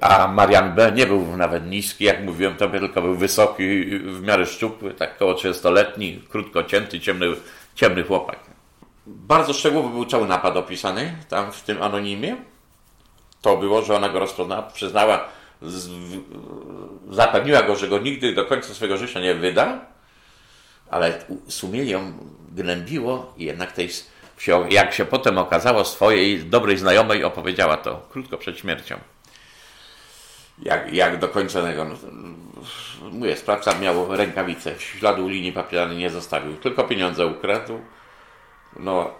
A 0.01 0.27
Marian 0.27 0.75
B. 0.75 0.91
nie 0.91 1.06
był 1.06 1.38
nawet 1.38 1.65
niski, 1.65 2.03
jak 2.03 2.24
mówiłem 2.24 2.56
tobie, 2.56 2.79
tylko 2.79 3.01
był 3.01 3.15
wysoki, 3.15 3.86
w 4.00 4.22
miarę 4.22 4.46
szczupły, 4.46 4.94
tak 4.94 5.15
około 5.15 5.34
30-letni, 5.34 6.24
krótko 6.29 6.63
cięty, 6.63 7.00
ciemny, 7.00 7.25
ciemny 7.75 8.03
chłopak. 8.03 8.49
Bardzo 9.10 9.54
szczegółowo 9.54 9.89
był 9.89 10.06
cały 10.06 10.28
napad 10.28 10.58
opisany 10.58 11.16
tam 11.30 11.51
w 11.51 11.62
tym 11.62 11.84
anonimie. 11.84 12.36
To 13.42 13.58
było, 13.58 13.82
że 13.82 13.96
ona 13.96 14.10
go 14.10 14.20
rozpoznała, 14.20 14.62
przyznała, 14.62 15.25
z, 15.62 15.89
zapewniła 17.10 17.63
go, 17.63 17.75
że 17.75 17.88
go 17.88 18.00
nigdy 18.00 18.34
do 18.36 18.46
końca 18.46 18.74
swojego 18.74 18.98
życia 18.98 19.20
nie 19.20 19.36
wyda, 19.36 19.80
ale 20.89 21.24
sumienie 21.48 21.92
ją 21.92 22.13
gnębiło 22.51 23.34
i 23.38 23.46
jednak 23.46 23.72
tej, 23.72 23.89
jak 24.70 24.94
się 24.94 25.06
potem 25.06 25.38
okazało, 25.38 25.86
swojej 25.86 26.46
dobrej 26.46 26.78
znajomej 26.78 27.24
opowiedziała 27.24 27.78
to 27.78 28.01
krótko 28.10 28.38
przed 28.38 28.58
śmiercią 28.58 29.00
jak, 30.63 30.94
jak 30.94 31.20
dokończonego. 31.20 31.86
No, 31.86 31.96
mówię, 33.12 33.36
sprawca 33.36 33.80
miał 33.80 34.16
rękawice, 34.16 34.80
śladu 34.80 35.28
linii 35.28 35.54
papierowej 35.54 35.98
nie 35.98 36.10
zostawił, 36.10 36.58
tylko 36.58 36.84
pieniądze 36.84 37.28
ukradł. 37.28 37.80
No, 38.80 39.12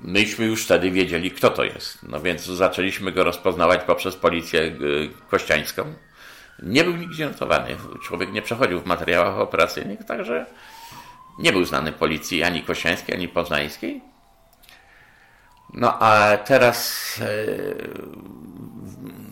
myśmy 0.00 0.46
już 0.46 0.64
wtedy 0.64 0.90
wiedzieli, 0.90 1.30
kto 1.30 1.50
to 1.50 1.64
jest. 1.64 2.02
No 2.02 2.20
więc 2.20 2.44
zaczęliśmy 2.44 3.12
go 3.12 3.24
rozpoznawać 3.24 3.80
poprzez 3.82 4.16
policję 4.16 4.60
y, 4.60 5.10
kościańską. 5.30 5.94
Nie 6.62 6.84
był 6.84 6.96
nigdzie 6.96 7.26
notowany. 7.26 7.76
Człowiek 8.02 8.32
nie 8.32 8.42
przechodził 8.42 8.80
w 8.80 8.86
materiałach 8.86 9.38
operacyjnych, 9.38 10.04
także 10.04 10.46
nie 11.38 11.52
był 11.52 11.64
znany 11.64 11.92
policji 11.92 12.42
ani 12.42 12.62
kościańskiej, 12.62 13.14
ani 13.14 13.28
poznańskiej. 13.28 14.00
No 15.74 15.98
a 16.02 16.36
teraz 16.36 17.18
y, 17.20 17.88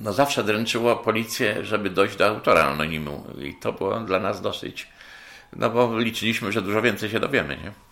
no 0.03 0.13
zawsze 0.13 0.45
dręczyło 0.45 0.97
policję, 0.97 1.65
żeby 1.65 1.91
dojść 1.91 2.17
do 2.17 2.27
autora 2.27 2.65
anonimu. 2.65 3.25
I 3.39 3.55
to 3.55 3.73
było 3.73 4.01
dla 4.01 4.21
nas 4.21 4.41
dosyć, 4.41 4.89
no 5.57 5.71
bo 5.71 5.99
liczyliśmy, 5.99 6.53
że 6.53 6.63
dużo 6.63 6.83
więcej 6.83 7.11
się 7.11 7.21
dowiemy, 7.21 7.57
nie? 7.57 7.86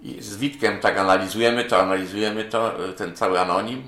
I 0.00 0.22
z 0.22 0.36
Witkiem 0.36 0.80
tak 0.80 0.98
analizujemy 0.98 1.64
to, 1.64 1.80
analizujemy 1.80 2.44
to, 2.44 2.72
ten 2.96 3.16
cały 3.16 3.40
anonim. 3.40 3.82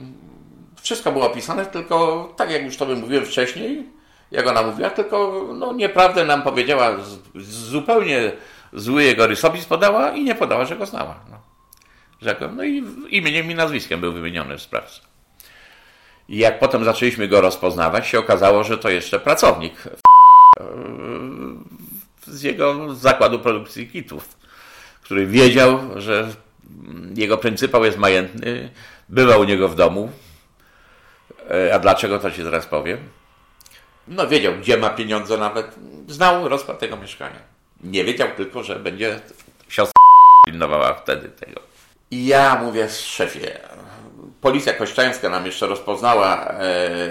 Wszystko 0.82 1.12
było 1.12 1.26
opisane, 1.26 1.66
tylko 1.66 2.28
tak 2.36 2.50
jak 2.50 2.64
już 2.64 2.76
to 2.76 2.86
mówiłem 2.86 3.24
wcześniej, 3.24 3.88
jak 4.30 4.46
ona 4.46 4.62
mówiła, 4.62 4.90
tylko 4.90 5.46
no, 5.54 5.72
nieprawdę 5.72 6.24
nam 6.24 6.42
powiedziała, 6.42 6.96
z, 7.00 7.18
zupełnie 7.44 8.32
zły 8.72 9.04
jego 9.04 9.26
rysopis 9.26 9.64
podała 9.64 10.10
i 10.10 10.24
nie 10.24 10.34
podała, 10.34 10.64
że 10.64 10.76
go 10.76 10.86
znała. 10.86 11.20
No. 11.30 11.38
Że 12.22 12.36
no 12.56 12.64
i 12.64 12.84
imieniem 13.08 13.50
i 13.50 13.54
nazwiskiem 13.54 14.00
był 14.00 14.12
wymieniony 14.12 14.58
sprawca. 14.58 15.00
I 16.28 16.38
jak 16.38 16.58
potem 16.58 16.84
zaczęliśmy 16.84 17.28
go 17.28 17.40
rozpoznawać, 17.40 18.06
się 18.06 18.18
okazało, 18.18 18.64
że 18.64 18.78
to 18.78 18.90
jeszcze 18.90 19.20
pracownik 19.20 19.74
z 22.26 22.42
jego 22.42 22.94
zakładu 22.94 23.38
produkcji 23.38 23.88
kitów, 23.88 24.36
który 25.06 25.26
wiedział, 25.26 25.80
że 25.96 26.28
jego 27.14 27.38
pryncypał 27.38 27.84
jest 27.84 27.98
majętny, 27.98 28.70
bywał 29.08 29.40
u 29.40 29.44
niego 29.44 29.68
w 29.68 29.74
domu. 29.74 30.10
E, 31.50 31.74
a 31.74 31.78
dlaczego 31.78 32.18
to 32.18 32.30
ci 32.30 32.42
zaraz 32.42 32.66
powiem? 32.66 32.98
No 34.08 34.28
wiedział, 34.28 34.52
gdzie 34.54 34.76
ma 34.76 34.90
pieniądze 34.90 35.38
nawet. 35.38 35.74
Znał 36.08 36.48
rozkład 36.48 36.78
tego 36.78 36.96
mieszkania. 36.96 37.38
Nie 37.84 38.04
wiedział 38.04 38.28
tylko, 38.36 38.62
że 38.62 38.76
będzie 38.76 39.20
siostra 39.68 40.02
pilnowała 40.46 40.94
wtedy 40.94 41.28
tego. 41.28 41.60
I 42.10 42.26
ja 42.26 42.62
mówię, 42.62 42.88
szefie, 42.88 43.58
policja 44.40 44.72
kościańska 44.72 45.28
nam 45.28 45.46
jeszcze 45.46 45.66
rozpoznała 45.66 46.48
e, 46.50 47.10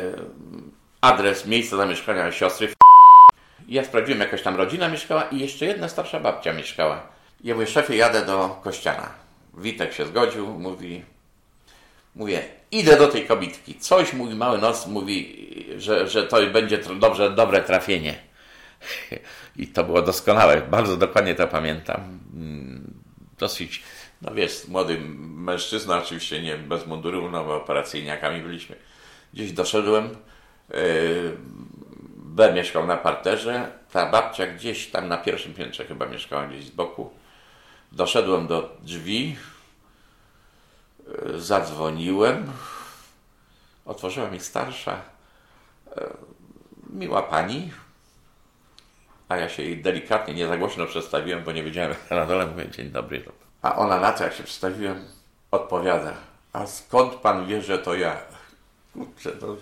adres 1.02 1.46
miejsca 1.46 1.78
zamieszkania 1.78 2.32
siostry. 2.32 2.74
Ja 3.68 3.84
sprawdziłem, 3.84 4.20
jakaś 4.22 4.42
tam 4.42 4.56
rodzina 4.56 4.90
mieszkała 4.90 5.24
i 5.24 5.40
jeszcze 5.40 5.66
jedna 5.66 5.90
starsza 5.90 6.20
babcia 6.20 6.54
mieszkała. 6.54 7.15
Ja 7.44 7.54
mówię, 7.54 7.68
szefie, 7.68 7.96
jadę 7.96 8.26
do 8.26 8.60
Kościana. 8.64 9.10
Witek 9.58 9.94
się 9.94 10.06
zgodził, 10.06 10.48
mówi, 10.48 11.04
mówię, 12.16 12.44
idę 12.72 12.98
do 12.98 13.08
tej 13.08 13.26
kobitki. 13.26 13.76
Coś 13.76 14.14
mój 14.14 14.36
mały 14.36 14.58
nos 14.58 14.88
mówi, 14.88 15.48
że, 15.78 16.08
że 16.08 16.24
to 16.24 16.38
będzie 16.48 16.78
dobrze, 16.78 17.32
dobre 17.32 17.62
trafienie. 17.62 18.16
I 19.58 19.68
to 19.68 19.84
było 19.84 20.02
doskonałe, 20.02 20.62
bardzo 20.62 20.98
dokładnie 20.98 21.36
to 21.36 21.48
pamiętam. 21.48 22.20
Mm, 22.34 22.94
dosyć 23.40 23.84
no 24.22 24.34
wiesz, 24.34 24.68
młody 24.68 24.98
mężczyzna, 25.20 25.98
oczywiście 25.98 26.42
nie 26.42 26.58
bez 26.58 26.88
munduru, 26.88 27.32
no 27.32 27.44
bo 27.44 27.56
operacyjniakami 27.56 28.42
byliśmy. 28.42 28.76
Gdzieś 29.34 29.52
doszedłem, 29.52 30.10
yy, 30.70 30.78
B 32.18 32.54
mieszkał 32.54 32.88
na 32.88 32.98
parterze, 32.98 33.72
ta 33.92 34.12
babcia 34.12 34.48
gdzieś 34.48 34.88
tam 34.88 35.08
na 35.08 35.18
pierwszym 35.18 35.54
piętrze 35.54 35.86
chyba 35.86 36.06
mieszkała 36.06 36.48
gdzieś 36.48 36.66
z 36.66 36.70
boku. 36.70 37.10
Doszedłem 37.92 38.48
do 38.48 38.78
drzwi, 38.82 39.38
yy, 41.08 41.42
zadzwoniłem, 41.42 42.52
otworzyła 43.86 44.30
mi 44.30 44.40
starsza, 44.40 45.02
yy, 45.96 46.04
miła 46.90 47.22
pani, 47.22 47.72
a 49.30 49.38
ja 49.38 49.50
się 49.50 49.64
jej 49.64 49.82
delikatnie, 49.82 50.34
nie 50.34 50.48
za 50.48 50.58
głośno 50.58 50.86
przedstawiłem, 50.86 51.44
bo 51.44 51.52
nie 51.52 51.64
wiedziałem, 51.64 51.96
na 52.10 52.26
dole 52.26 52.48
mówię, 52.48 52.70
dzień 52.70 52.90
dobry, 52.90 53.26
a 53.62 53.76
ona 53.76 54.00
na 54.00 54.12
to, 54.12 54.24
jak 54.24 54.34
się 54.34 54.44
przedstawiłem, 54.44 55.06
odpowiada, 55.52 56.14
a 56.54 56.68
skąd 56.68 57.14
pan 57.14 57.48
wie, 57.48 57.62
że 57.62 57.80
to 57.80 57.96
ja? 57.96 58.18
Kurczę, 58.94 59.32
to 59.32 59.56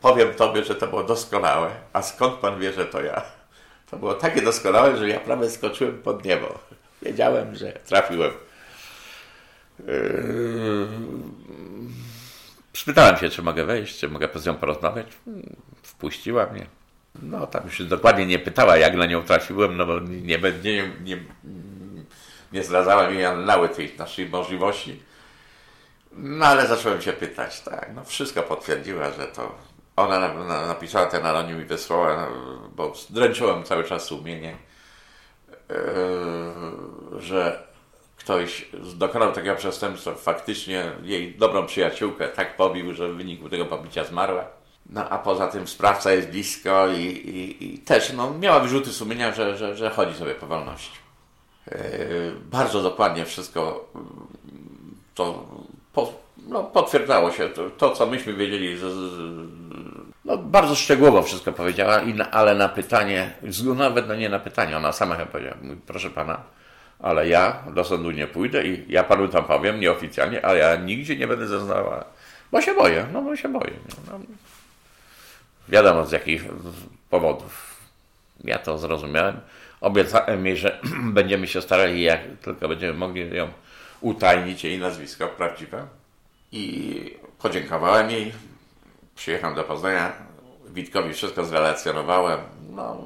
powiem 0.00 0.34
tobie, 0.34 0.64
że 0.64 0.74
to 0.74 0.86
było 0.86 1.04
doskonałe. 1.04 1.70
A 1.92 2.02
skąd 2.02 2.34
pan 2.34 2.60
wie, 2.60 2.72
że 2.72 2.84
to 2.86 3.00
ja? 3.00 3.22
To 3.90 3.96
było 3.96 4.14
takie 4.14 4.42
doskonałe, 4.42 4.96
że 4.96 5.08
ja 5.08 5.20
prawie 5.20 5.50
skoczyłem 5.50 6.02
pod 6.02 6.24
niebo. 6.24 6.58
Wiedziałem, 7.02 7.54
że 7.54 7.72
trafiłem. 7.72 8.32
Yy... 9.86 10.88
Spytałem 12.72 13.16
się, 13.16 13.28
czy 13.28 13.42
mogę 13.42 13.64
wejść, 13.64 13.98
czy 13.98 14.08
mogę 14.08 14.28
z 14.34 14.46
nią 14.46 14.54
porozmawiać. 14.54 15.06
Wpuściła 15.82 16.46
mnie. 16.46 16.66
No, 17.22 17.46
tam 17.46 17.64
już 17.64 17.82
dokładnie 17.82 18.26
nie 18.26 18.38
pytała, 18.38 18.76
jak 18.76 18.94
na 18.94 19.06
nią 19.06 19.22
trafiłem, 19.22 19.76
no 19.76 19.86
bo 19.86 20.00
nie, 20.00 20.38
nie, 20.64 20.92
nie, 21.04 21.18
nie 22.52 22.64
zdradzałem 22.64 23.14
jej 23.14 23.36
nały 23.36 23.68
tej 23.68 23.96
naszej 23.98 24.28
możliwości. 24.28 25.02
No 26.12 26.46
ale 26.46 26.66
zacząłem 26.66 27.02
się 27.02 27.12
pytać, 27.12 27.60
tak, 27.60 27.90
no 27.94 28.04
wszystko 28.04 28.42
potwierdziła, 28.42 29.10
że 29.12 29.26
to 29.26 29.58
ona 29.96 30.20
na, 30.20 30.34
na, 30.34 30.66
napisała 30.66 31.06
ten 31.06 31.26
anonim 31.26 31.62
i 31.62 31.64
wysłała, 31.64 32.28
bo 32.76 32.92
dręczyłem 33.10 33.64
cały 33.64 33.84
czas 33.84 34.04
sumienie, 34.04 34.56
że 37.18 37.68
ktoś 38.16 38.68
dokonał 38.94 39.32
takiego 39.32 39.56
przestępstwa, 39.56 40.14
faktycznie 40.14 40.92
jej 41.02 41.34
dobrą 41.34 41.66
przyjaciółkę 41.66 42.28
tak 42.28 42.56
pobił, 42.56 42.94
że 42.94 43.12
w 43.12 43.16
wyniku 43.16 43.48
tego 43.48 43.66
pobicia 43.66 44.04
zmarła. 44.04 44.44
No 44.90 45.08
a 45.08 45.18
poza 45.18 45.48
tym 45.48 45.68
sprawca 45.68 46.12
jest 46.12 46.28
blisko 46.28 46.88
i, 46.88 47.02
i, 47.02 47.74
i 47.74 47.78
też 47.78 48.12
no, 48.12 48.34
miała 48.34 48.60
wyrzuty 48.60 48.92
sumienia, 48.92 49.32
że, 49.34 49.56
że, 49.56 49.76
że 49.76 49.90
chodzi 49.90 50.14
sobie 50.14 50.34
po 50.34 50.46
wolności. 50.46 50.98
Yy, 51.66 51.76
bardzo 52.50 52.82
dokładnie 52.82 53.24
wszystko 53.24 53.88
to 55.14 55.46
po, 55.92 56.12
no, 56.48 56.64
potwierdzało 56.64 57.32
się. 57.32 57.48
To, 57.48 57.70
to, 57.70 57.90
co 57.90 58.06
myśmy 58.06 58.34
wiedzieli, 58.34 58.78
z, 58.78 58.82
no, 60.28 60.38
bardzo 60.38 60.74
szczegółowo 60.74 61.22
wszystko 61.22 61.52
powiedziała, 61.52 62.00
ale 62.30 62.54
na 62.54 62.68
pytanie, 62.68 63.30
nawet 63.76 64.08
no 64.08 64.14
nie 64.14 64.28
na 64.28 64.38
pytanie, 64.38 64.76
ona 64.76 64.92
sama 64.92 65.14
chyba 65.16 65.26
powiedziała, 65.26 65.56
proszę 65.86 66.10
pana, 66.10 66.42
ale 66.98 67.28
ja 67.28 67.62
do 67.74 67.84
sądu 67.84 68.10
nie 68.10 68.26
pójdę 68.26 68.66
i 68.66 68.92
ja 68.92 69.04
panu 69.04 69.28
tam 69.28 69.44
powiem 69.44 69.80
nieoficjalnie, 69.80 70.44
ale 70.44 70.58
ja 70.58 70.76
nigdzie 70.76 71.16
nie 71.16 71.26
będę 71.26 71.46
zeznawała, 71.46 72.04
bo 72.52 72.60
się 72.60 72.74
boję, 72.74 73.06
no 73.12 73.22
bo 73.22 73.36
się 73.36 73.48
boję. 73.48 73.72
No, 74.10 74.20
wiadomo 75.68 76.06
z 76.06 76.12
jakich 76.12 76.44
powodów. 77.10 77.76
Ja 78.44 78.58
to 78.58 78.78
zrozumiałem. 78.78 79.40
Obiecałem 79.80 80.46
jej, 80.46 80.56
że 80.56 80.80
będziemy 81.18 81.46
się 81.46 81.62
starali, 81.62 82.02
jak 82.02 82.20
tylko 82.42 82.68
będziemy 82.68 82.92
mogli 82.92 83.36
ją 83.36 83.48
utajnić, 84.00 84.64
jej 84.64 84.78
nazwisko 84.78 85.28
prawdziwe. 85.28 85.86
I 86.52 87.16
podziękowałem 87.38 88.10
jej. 88.10 88.32
Przyjechałem 89.18 89.56
do 89.56 89.64
Poznania. 89.64 90.12
Witkowi 90.66 91.14
wszystko 91.14 91.44
zrelacjonowałem. 91.44 92.40
No, 92.70 93.04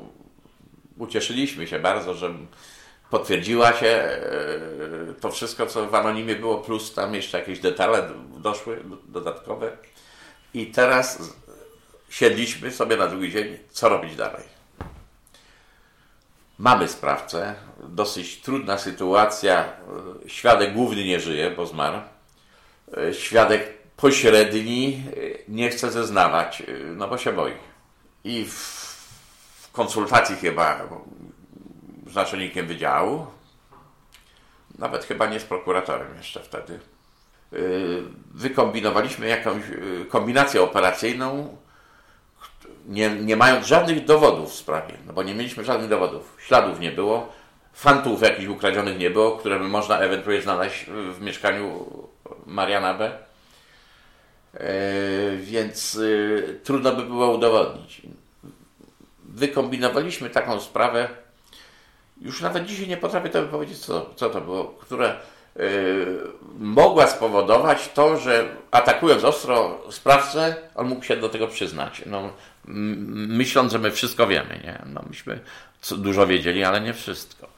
ucieszyliśmy 0.98 1.66
się 1.66 1.78
bardzo, 1.78 2.14
że 2.14 2.34
potwierdziła 3.10 3.72
się 3.72 3.86
e, 3.86 4.20
to 5.20 5.30
wszystko, 5.30 5.66
co 5.66 5.86
w 5.86 5.94
anonimie 5.94 6.36
było, 6.36 6.58
plus 6.58 6.94
tam 6.94 7.14
jeszcze 7.14 7.38
jakieś 7.38 7.60
detale 7.60 8.10
doszły 8.38 8.84
dodatkowe. 9.08 9.76
I 10.54 10.66
teraz 10.66 11.18
siedliśmy 12.10 12.70
sobie 12.70 12.96
na 12.96 13.06
drugi 13.06 13.32
dzień, 13.32 13.58
co 13.70 13.88
robić 13.88 14.16
dalej. 14.16 14.44
Mamy 16.58 16.88
sprawcę, 16.88 17.54
dosyć 17.88 18.40
trudna 18.40 18.78
sytuacja. 18.78 19.72
Świadek 20.26 20.72
główny 20.72 21.04
nie 21.04 21.20
żyje, 21.20 21.50
bo 21.50 21.66
zmarł. 21.66 21.98
Świadek 23.12 23.81
pośredni 23.96 25.04
nie 25.48 25.70
chce 25.70 25.90
zeznawać, 25.90 26.62
no 26.96 27.08
bo 27.08 27.18
się 27.18 27.32
boi. 27.32 27.52
I 28.24 28.44
w 28.44 29.68
konsultacji 29.72 30.36
chyba 30.36 30.88
z 32.06 32.14
naczelnikiem 32.14 32.66
wydziału, 32.66 33.26
nawet 34.78 35.04
chyba 35.04 35.26
nie 35.26 35.40
z 35.40 35.44
prokuratorem 35.44 36.16
jeszcze 36.16 36.40
wtedy, 36.40 36.80
wykombinowaliśmy 38.34 39.28
jakąś 39.28 39.62
kombinację 40.08 40.62
operacyjną, 40.62 41.56
nie, 42.86 43.10
nie 43.10 43.36
mając 43.36 43.66
żadnych 43.66 44.04
dowodów 44.04 44.50
w 44.50 44.54
sprawie, 44.54 44.94
no 45.06 45.12
bo 45.12 45.22
nie 45.22 45.34
mieliśmy 45.34 45.64
żadnych 45.64 45.90
dowodów, 45.90 46.36
śladów 46.40 46.80
nie 46.80 46.92
było, 46.92 47.32
fantów 47.72 48.22
jakichś 48.22 48.48
ukradzionych 48.48 48.98
nie 48.98 49.10
było, 49.10 49.36
które 49.36 49.58
można 49.58 49.98
ewentualnie 49.98 50.42
znaleźć 50.42 50.84
w 50.90 51.20
mieszkaniu 51.20 51.86
Mariana 52.46 52.94
B. 52.94 53.18
Yy, 54.54 55.38
więc 55.38 55.94
yy, 55.94 56.60
trudno 56.64 56.92
by 56.92 57.02
było 57.02 57.30
udowodnić. 57.36 58.02
Wykombinowaliśmy 59.24 60.30
taką 60.30 60.60
sprawę, 60.60 61.08
już 62.20 62.40
nawet 62.40 62.66
dzisiaj 62.66 62.88
nie 62.88 62.96
potrafię 62.96 63.28
to 63.28 63.42
powiedzieć, 63.42 63.78
co, 63.78 64.10
co 64.16 64.30
to 64.30 64.40
było, 64.40 64.64
które 64.64 65.16
yy, 65.56 65.64
mogła 66.58 67.06
spowodować 67.06 67.88
to, 67.94 68.16
że 68.16 68.56
atakując 68.70 69.24
ostro 69.24 69.78
sprawcę, 69.90 70.56
on 70.74 70.88
mógł 70.88 71.04
się 71.04 71.16
do 71.16 71.28
tego 71.28 71.48
przyznać. 71.48 72.02
No, 72.06 72.32
myśląc, 72.64 73.72
że 73.72 73.78
my 73.78 73.90
wszystko 73.90 74.26
wiemy. 74.26 74.60
Nie? 74.64 74.82
No, 74.86 75.04
myśmy 75.08 75.40
dużo 75.90 76.26
wiedzieli, 76.26 76.64
ale 76.64 76.80
nie 76.80 76.94
wszystko. 76.94 77.51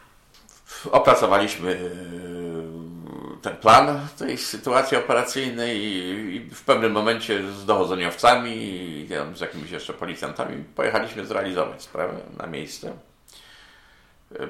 Opracowaliśmy 0.92 1.72
e, 1.72 3.42
ten 3.42 3.56
plan 3.56 4.08
tej 4.18 4.38
sytuacji 4.38 4.96
operacyjnej 4.96 5.82
i 5.82 6.50
w 6.50 6.64
pewnym 6.64 6.92
momencie 6.92 7.52
z 7.52 7.64
dochodzeniowcami 7.64 8.50
i 8.56 9.08
z 9.34 9.40
jakimiś 9.40 9.70
jeszcze 9.70 9.92
policjantami 9.92 10.64
pojechaliśmy 10.76 11.26
zrealizować 11.26 11.82
sprawę 11.82 12.14
na 12.36 12.46
miejsce. 12.46 12.92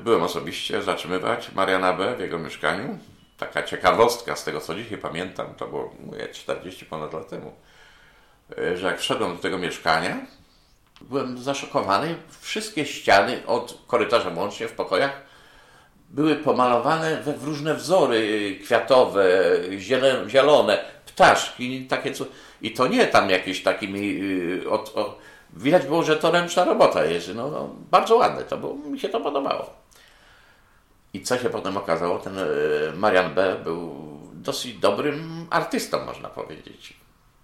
Byłem 0.05 0.23
osobiście 0.23 0.83
zatrzymywać 0.83 1.53
Mariana 1.53 1.93
B. 1.93 2.17
w 2.17 2.21
jego 2.21 2.39
mieszkaniu. 2.39 2.99
Taka 3.39 3.63
ciekawostka 3.63 4.37
z 4.37 4.45
tego, 4.45 4.61
co 4.61 4.75
dzisiaj 4.75 4.99
pamiętam, 4.99 5.55
to 5.55 5.67
było 5.67 5.95
mówię, 6.01 6.29
40 6.29 6.87
ponad 6.87 7.13
lat 7.13 7.29
temu, 7.29 7.53
e, 8.59 8.77
że 8.77 8.87
jak 8.87 8.99
wszedłem 8.99 9.37
do 9.37 9.43
tego 9.43 9.59
mieszkania, 9.59 10.17
byłem 11.01 11.39
zaszokowany. 11.39 12.17
Wszystkie 12.41 12.87
ściany, 12.87 13.47
od 13.47 13.79
korytarza 13.87 14.31
łącznie 14.35 14.69
w 14.69 14.73
pokojach, 14.73 15.23
były 16.15 16.37
pomalowane 16.37 17.23
w 17.23 17.45
różne 17.45 17.75
wzory 17.75 18.59
kwiatowe, 18.63 19.25
zielone, 19.79 20.31
zielone 20.31 20.85
ptaszki, 21.07 21.87
takie 21.87 22.13
co. 22.13 22.25
I 22.63 22.71
to 22.71 22.87
nie 22.87 23.07
tam 23.07 23.31
jakieś 23.31 23.63
takimi. 23.63 24.21
Y, 24.63 24.71
od, 24.71 24.97
od, 24.97 25.19
widać 25.53 25.87
było, 25.87 26.03
że 26.03 26.17
to 26.17 26.31
ręczna 26.31 26.65
robota 26.65 27.05
jest. 27.05 27.35
No, 27.35 27.51
no, 27.51 27.75
bardzo 27.91 28.17
ładne 28.17 28.43
to 28.43 28.57
było, 28.57 28.75
mi 28.75 29.01
się 29.01 29.09
to 29.09 29.21
podobało. 29.21 29.71
I 31.15 31.23
co 31.23 31.39
się 31.39 31.51
potem 31.51 31.77
okazało, 31.77 32.19
ten 32.19 32.39
y, 32.39 32.45
Marian 32.97 33.35
B. 33.35 33.57
był 33.65 34.05
dosyć 34.33 34.79
dobrym 34.79 35.47
artystą, 35.51 36.05
można 36.05 36.29
powiedzieć. 36.29 36.97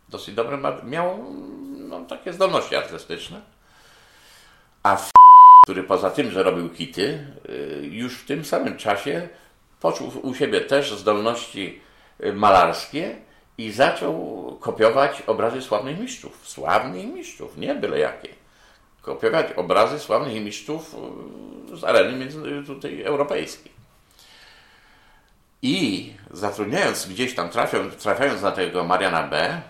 Dosyć 0.08 0.34
dobrym, 0.34 0.66
miał 0.84 1.24
no, 1.70 2.04
takie 2.04 2.32
zdolności 2.32 2.76
artystyczne. 2.76 3.40
A. 4.82 5.19
który 5.62 5.82
poza 5.82 6.10
tym, 6.10 6.30
że 6.30 6.42
robił 6.42 6.74
hity, 6.74 7.26
y, 7.48 7.86
już 7.86 8.18
w 8.18 8.26
tym 8.26 8.44
samym 8.44 8.76
czasie 8.76 9.28
poczuł 9.80 10.12
u 10.22 10.34
siebie 10.34 10.60
też 10.60 10.92
zdolności 10.94 11.80
y, 12.24 12.32
malarskie 12.32 13.16
i 13.58 13.70
zaczął 13.70 14.56
kopiować 14.60 15.22
obrazy 15.26 15.62
sławnych 15.62 16.00
mistrzów. 16.00 16.48
Sławnych 16.48 17.06
mistrzów, 17.06 17.56
nie 17.56 17.74
byle 17.74 17.98
jakie. 17.98 18.28
Kopiować 19.02 19.52
obrazy 19.52 19.98
sławnych 19.98 20.44
mistrzów 20.44 20.96
y, 21.72 21.76
z 21.76 21.84
areny 21.84 22.18
między, 22.18 22.62
tutaj 22.66 23.02
europejskiej. 23.02 23.72
I 25.62 26.12
zatrudniając 26.30 27.06
gdzieś 27.06 27.34
tam, 27.34 27.48
trafiając, 27.98 28.42
na 28.42 28.52
tego 28.52 28.84
Mariana 28.84 29.22
B., 29.22 29.60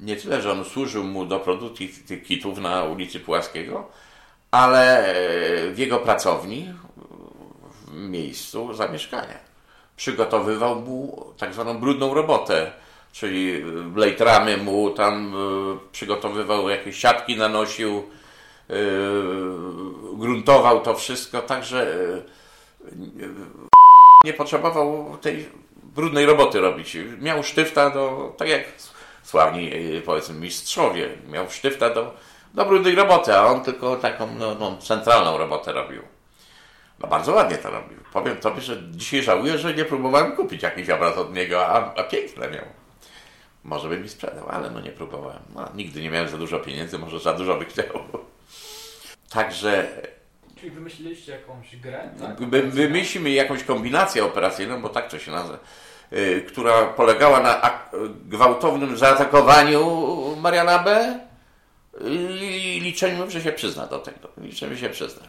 nie 0.00 0.16
tyle, 0.16 0.42
że 0.42 0.52
on 0.52 0.64
służył 0.64 1.04
mu 1.04 1.26
do 1.26 1.40
produkcji 1.40 1.88
tych 1.88 2.22
kitów 2.22 2.58
na 2.58 2.84
ulicy 2.84 3.20
Pułaskiego, 3.20 3.88
ale 4.50 5.14
w 5.72 5.78
jego 5.78 5.98
pracowni, 5.98 6.74
w 7.86 7.94
miejscu 7.94 8.74
zamieszkania. 8.74 9.38
Przygotowywał 9.96 10.80
mu 10.80 11.24
tak 11.38 11.54
zwaną 11.54 11.78
brudną 11.78 12.14
robotę, 12.14 12.72
czyli 13.12 13.64
lejtramy 13.96 14.56
mu 14.56 14.90
tam 14.90 15.34
e, 15.34 15.78
przygotowywał 15.92 16.68
jakieś 16.68 16.96
siatki, 16.96 17.36
nanosił, 17.36 17.98
e, 18.70 18.74
gruntował 20.14 20.80
to 20.80 20.94
wszystko, 20.94 21.42
także 21.42 21.92
e, 21.92 22.22
nie 24.24 24.32
potrzebował 24.32 25.16
tej 25.20 25.48
brudnej 25.82 26.26
roboty 26.26 26.60
robić. 26.60 26.96
Miał 27.20 27.42
sztyfta 27.42 27.90
do, 27.90 28.34
tak 28.36 28.48
jak 28.48 28.62
sławni 29.22 29.70
powiedzmy 30.04 30.40
mistrzowie, 30.40 31.08
miał 31.28 31.50
sztyfta 31.50 31.90
do 31.90 32.14
do 32.54 32.64
brudnej 32.64 32.94
roboty, 32.94 33.34
a 33.34 33.46
on 33.46 33.60
tylko 33.60 33.96
taką 33.96 34.34
no, 34.38 34.54
no, 34.54 34.76
centralną 34.76 35.38
robotę 35.38 35.72
robił. 35.72 36.02
No 36.98 37.08
bardzo 37.08 37.32
ładnie 37.32 37.58
to 37.58 37.70
robił. 37.70 37.98
Powiem 38.12 38.36
tobie, 38.36 38.60
że 38.60 38.82
dzisiaj 38.90 39.22
żałuję, 39.22 39.58
że 39.58 39.74
nie 39.74 39.84
próbowałem 39.84 40.32
kupić 40.32 40.62
jakiś 40.62 40.90
obraz 40.90 41.18
od 41.18 41.34
niego, 41.34 41.66
a, 41.66 41.94
a 41.94 42.02
piękne 42.02 42.50
miał. 42.50 42.64
Może 43.64 43.88
by 43.88 43.98
mi 43.98 44.08
sprzedał, 44.08 44.48
ale 44.48 44.70
no 44.70 44.80
nie 44.80 44.90
próbowałem. 44.90 45.42
No, 45.54 45.68
nigdy 45.74 46.02
nie 46.02 46.10
miałem 46.10 46.28
za 46.28 46.38
dużo 46.38 46.58
pieniędzy, 46.58 46.98
może 46.98 47.20
za 47.20 47.34
dużo 47.34 47.54
by 47.54 47.64
chciał. 47.64 47.86
Także... 49.30 49.88
Czyli 50.56 50.70
wymyśliliście 50.70 51.32
jakąś 51.32 51.76
grę? 51.76 52.10
Tak? 52.20 52.50
Wy, 52.50 52.62
wymyślimy 52.62 53.30
jakąś 53.30 53.64
kombinację 53.64 54.24
operacyjną, 54.24 54.82
bo 54.82 54.88
tak 54.88 55.10
to 55.10 55.18
się 55.18 55.30
nazywa, 55.30 55.58
yy, 56.10 56.40
która 56.40 56.86
polegała 56.86 57.40
na 57.40 57.80
gwałtownym 58.28 58.96
zaatakowaniu 58.96 60.36
Mariana 60.40 60.78
B., 60.78 61.18
i 62.04 62.80
liczymy, 62.82 63.30
że 63.30 63.42
się 63.42 63.52
przyzna 63.52 63.86
do 63.86 63.98
tego. 63.98 64.28
Liczymy, 64.36 64.74
że 64.74 64.80
się 64.80 64.90
przyzna. 64.90 65.22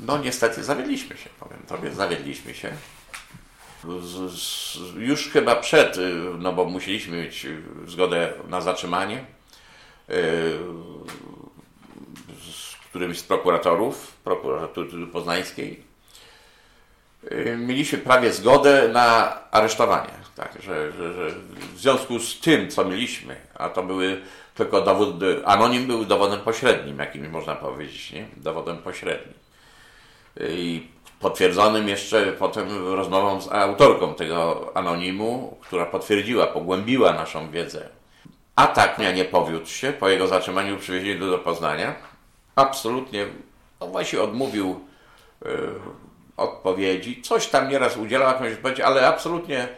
No 0.00 0.18
niestety 0.18 0.64
zawiedliśmy 0.64 1.16
się, 1.16 1.30
powiem 1.40 1.62
tobie, 1.68 1.90
zawiedliśmy 1.90 2.54
się. 2.54 2.72
Z, 4.02 4.32
z, 4.32 4.78
już 4.96 5.28
chyba 5.28 5.56
przed, 5.56 5.96
no 6.38 6.52
bo 6.52 6.64
musieliśmy 6.64 7.22
mieć 7.22 7.46
zgodę 7.86 8.32
na 8.48 8.60
zatrzymanie, 8.60 9.24
z 12.42 12.76
którymś 12.90 13.18
z 13.18 13.22
prokuratorów 13.22 14.12
prokuratury 14.24 15.06
poznańskiej. 15.06 15.92
Mieliśmy 17.58 17.98
prawie 17.98 18.32
zgodę 18.32 18.88
na 18.92 19.38
aresztowanie. 19.50 20.12
Tak, 20.36 20.52
że, 20.62 20.92
że, 20.92 21.14
że 21.14 21.30
w 21.74 21.78
związku 21.78 22.18
z 22.18 22.40
tym, 22.40 22.70
co 22.70 22.84
mieliśmy, 22.84 23.36
a 23.54 23.68
to 23.68 23.82
były 23.82 24.22
tylko 24.54 24.80
dowody, 24.80 25.42
anonim 25.44 25.86
był 25.86 26.04
dowodem 26.04 26.40
pośrednim, 26.40 26.98
jakim 26.98 27.30
można 27.30 27.54
powiedzieć, 27.54 28.12
nie? 28.12 28.26
dowodem 28.36 28.78
pośrednim. 28.78 29.34
I 30.40 30.88
potwierdzonym 31.20 31.88
jeszcze 31.88 32.32
potem 32.32 32.94
rozmową 32.94 33.40
z 33.40 33.52
autorką 33.52 34.14
tego 34.14 34.70
anonimu, 34.74 35.58
która 35.60 35.86
potwierdziła, 35.86 36.46
pogłębiła 36.46 37.12
naszą 37.12 37.50
wiedzę. 37.50 37.88
Atak 38.56 38.98
mnie 38.98 39.12
nie 39.12 39.24
powiódł 39.24 39.66
się, 39.66 39.92
po 39.92 40.08
jego 40.08 40.26
zatrzymaniu 40.26 40.78
przywieźli 40.78 41.18
do 41.18 41.38
Poznania. 41.38 41.94
Absolutnie, 42.56 43.26
no 43.80 43.86
właśnie 43.86 44.20
odmówił 44.22 44.80
y, 45.46 45.48
odpowiedzi. 46.36 47.22
Coś 47.22 47.46
tam 47.46 47.68
nieraz 47.68 47.96
udzielał 47.96 48.28
jakąś 48.28 48.52
odpowiedź, 48.52 48.80
ale 48.80 49.06
absolutnie 49.08 49.64
y, 49.64 49.68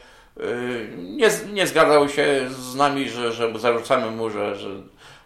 nie, 0.98 1.30
nie 1.52 1.66
zgadzał 1.66 2.08
się 2.08 2.50
z 2.50 2.74
nami, 2.74 3.08
że, 3.08 3.32
że 3.32 3.58
zarzucamy 3.58 4.10
mu, 4.10 4.30
że, 4.30 4.56
że 4.56 4.68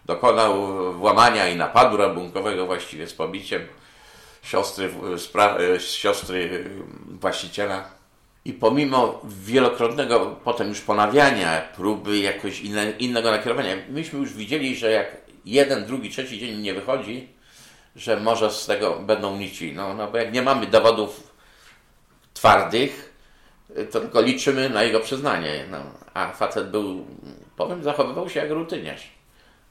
dokonał 0.05 0.53
włamania 0.93 1.47
i 1.47 1.55
napadu 1.55 1.97
rabunkowego 1.97 2.65
właściwie 2.65 3.07
z 3.07 3.13
pobiciem 3.13 3.61
siostry, 4.43 4.89
spra- 5.15 5.79
siostry 5.79 6.69
właściciela. 7.07 7.83
I 8.45 8.53
pomimo 8.53 9.21
wielokrotnego 9.23 10.35
potem 10.43 10.69
już 10.69 10.81
ponawiania, 10.81 11.61
próby 11.75 12.17
jakoś 12.17 12.59
inne, 12.59 12.91
innego 12.91 13.31
nakierowania, 13.31 13.75
myśmy 13.89 14.19
już 14.19 14.33
widzieli, 14.33 14.75
że 14.75 14.91
jak 14.91 15.17
jeden, 15.45 15.85
drugi, 15.85 16.09
trzeci 16.09 16.39
dzień 16.39 16.61
nie 16.61 16.73
wychodzi, 16.73 17.27
że 17.95 18.19
może 18.19 18.51
z 18.51 18.65
tego 18.65 18.99
będą 18.99 19.37
nici. 19.37 19.73
No, 19.73 19.93
no 19.93 20.11
bo 20.11 20.17
jak 20.17 20.33
nie 20.33 20.41
mamy 20.41 20.67
dowodów 20.67 21.33
twardych, 22.33 23.08
tylko 23.91 24.21
liczymy 24.21 24.69
na 24.69 24.83
jego 24.83 24.99
przyznanie. 24.99 25.65
No, 25.71 25.77
a 26.13 26.31
facet 26.31 26.71
był, 26.71 27.05
powiem, 27.57 27.83
zachowywał 27.83 28.29
się 28.29 28.39
jak 28.39 28.51
rutyniarz. 28.51 29.09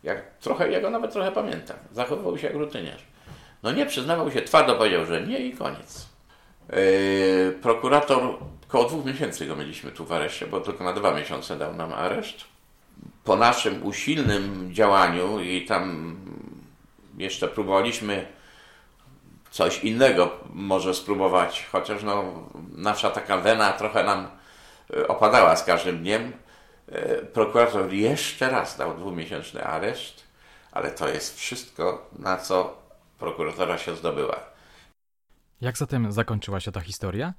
Jak 0.02 0.38
trochę, 0.38 0.70
ja 0.70 0.80
go 0.80 0.90
nawet 0.90 1.12
trochę 1.12 1.32
pamiętam. 1.32 1.76
Zachowywał 1.92 2.38
się 2.38 2.46
jak 2.46 2.56
rutyniarz. 2.56 3.04
No 3.62 3.72
nie, 3.72 3.86
przyznawał 3.86 4.30
się, 4.30 4.42
twardo 4.42 4.74
powiedział, 4.74 5.06
że 5.06 5.26
nie 5.26 5.38
i 5.38 5.52
koniec. 5.52 6.08
Yy, 6.68 7.58
prokurator, 7.62 8.38
około 8.68 8.84
dwóch 8.84 9.04
miesięcy 9.04 9.46
go 9.46 9.56
mieliśmy 9.56 9.90
tu 9.90 10.04
w 10.04 10.12
areszcie, 10.12 10.46
bo 10.46 10.60
tylko 10.60 10.84
na 10.84 10.92
dwa 10.92 11.14
miesiące 11.14 11.56
dał 11.56 11.74
nam 11.74 11.92
areszt. 11.92 12.44
Po 13.24 13.36
naszym 13.36 13.86
usilnym 13.86 14.74
działaniu 14.74 15.40
i 15.40 15.64
tam 15.64 16.16
jeszcze 17.18 17.48
próbowaliśmy 17.48 18.26
coś 19.50 19.84
innego 19.84 20.30
może 20.52 20.94
spróbować, 20.94 21.66
chociaż 21.72 22.02
no, 22.02 22.24
nasza 22.72 23.10
taka 23.10 23.36
wena 23.36 23.72
trochę 23.72 24.04
nam 24.04 24.28
e, 24.96 25.08
opadała 25.08 25.56
z 25.56 25.64
każdym 25.64 25.98
dniem. 25.98 26.32
E, 26.88 27.16
prokurator 27.16 27.92
jeszcze 27.92 28.50
raz 28.50 28.76
dał 28.76 28.96
dwumiesięczny 28.96 29.64
areszt, 29.64 30.22
ale 30.72 30.90
to 30.90 31.08
jest 31.08 31.38
wszystko, 31.38 32.10
na 32.18 32.36
co 32.36 32.82
prokuratora 33.18 33.78
się 33.78 33.96
zdobyła. 33.96 34.40
Jak 35.60 35.78
zatem 35.78 36.12
zakończyła 36.12 36.60
się 36.60 36.72
ta 36.72 36.80
historia? 36.80 37.34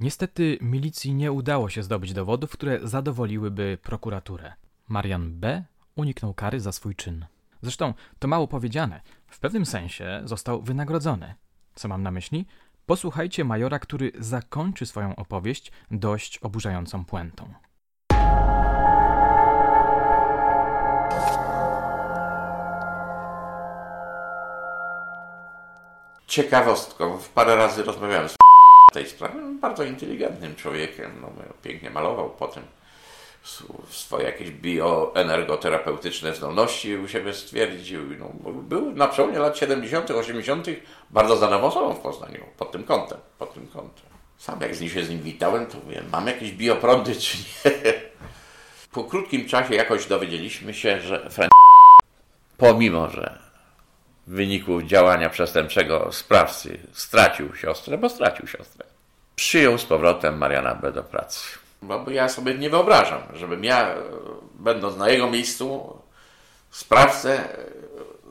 Niestety 0.00 0.58
milicji 0.60 1.14
nie 1.14 1.32
udało 1.32 1.68
się 1.68 1.82
zdobyć 1.82 2.12
dowodów, 2.12 2.50
które 2.50 2.78
zadowoliłyby 2.82 3.78
prokuraturę. 3.82 4.52
Marian 4.88 5.32
B. 5.32 5.64
uniknął 5.96 6.34
kary 6.34 6.60
za 6.60 6.72
swój 6.72 6.94
czyn. 6.96 7.26
Zresztą 7.62 7.94
to 8.18 8.28
mało 8.28 8.48
powiedziane. 8.48 9.00
W 9.26 9.38
pewnym 9.38 9.66
sensie 9.66 10.20
został 10.24 10.62
wynagrodzony. 10.62 11.34
Co 11.78 11.88
mam 11.88 12.02
na 12.02 12.10
myśli? 12.10 12.46
Posłuchajcie 12.86 13.44
majora, 13.44 13.78
który 13.78 14.12
zakończy 14.18 14.86
swoją 14.86 15.16
opowieść 15.16 15.72
dość 15.90 16.38
oburzającą 16.38 17.04
puentą. 17.04 17.54
Ciekawostką, 26.26 27.18
parę 27.34 27.56
razy 27.56 27.82
rozmawiałem 27.82 28.28
z 28.28 28.36
tej 28.92 29.06
sprawie, 29.06 29.40
bardzo 29.60 29.84
inteligentnym 29.84 30.54
człowiekiem, 30.54 31.10
no, 31.20 31.30
pięknie 31.62 31.90
malował 31.90 32.30
potem 32.30 32.62
swoje 33.90 34.24
jakieś 34.24 34.50
bioenergoterapeutyczne 34.50 36.34
zdolności 36.34 36.96
u 36.96 37.08
siebie 37.08 37.34
stwierdził. 37.34 38.00
No, 38.18 38.52
był 38.52 38.92
na 38.92 39.08
przełomie 39.08 39.38
lat 39.38 39.58
70., 39.58 40.10
80. 40.10 40.66
bardzo 41.10 41.36
znaną 41.36 41.62
osobą 41.62 41.94
w 41.94 42.00
Poznaniu 42.00 42.44
pod 42.58 42.72
tym 42.72 42.84
kątem. 42.84 43.18
Pod 43.38 43.54
tym 43.54 43.66
kątem. 43.66 44.06
Sam 44.38 44.60
jak 44.60 44.74
się 44.74 45.04
z 45.04 45.10
nim 45.10 45.22
witałem, 45.22 45.66
to 45.66 45.78
mówię, 45.84 46.02
mam 46.12 46.26
jakieś 46.26 46.52
bioprądy 46.52 47.16
czy 47.16 47.38
nie? 47.38 47.72
Po 48.92 49.04
krótkim 49.04 49.48
czasie 49.48 49.74
jakoś 49.74 50.06
dowiedzieliśmy 50.06 50.74
się, 50.74 51.00
że 51.00 51.30
Frank 51.30 51.50
pomimo, 52.56 53.10
że 53.10 53.38
w 54.26 54.30
wyniku 54.30 54.82
działania 54.82 55.30
przestępczego 55.30 56.12
sprawcy 56.12 56.78
stracił 56.92 57.54
siostrę, 57.54 57.98
bo 57.98 58.08
stracił 58.08 58.46
siostrę, 58.46 58.86
przyjął 59.36 59.78
z 59.78 59.84
powrotem 59.84 60.38
Mariana 60.38 60.74
B. 60.74 60.92
do 60.92 61.02
pracy. 61.02 61.58
Bo 61.82 62.10
ja 62.10 62.28
sobie 62.28 62.54
nie 62.54 62.70
wyobrażam, 62.70 63.22
żebym 63.32 63.64
ja, 63.64 63.94
będąc 64.54 64.96
na 64.96 65.08
jego 65.08 65.30
miejscu, 65.30 65.98
sprawcę 66.70 67.48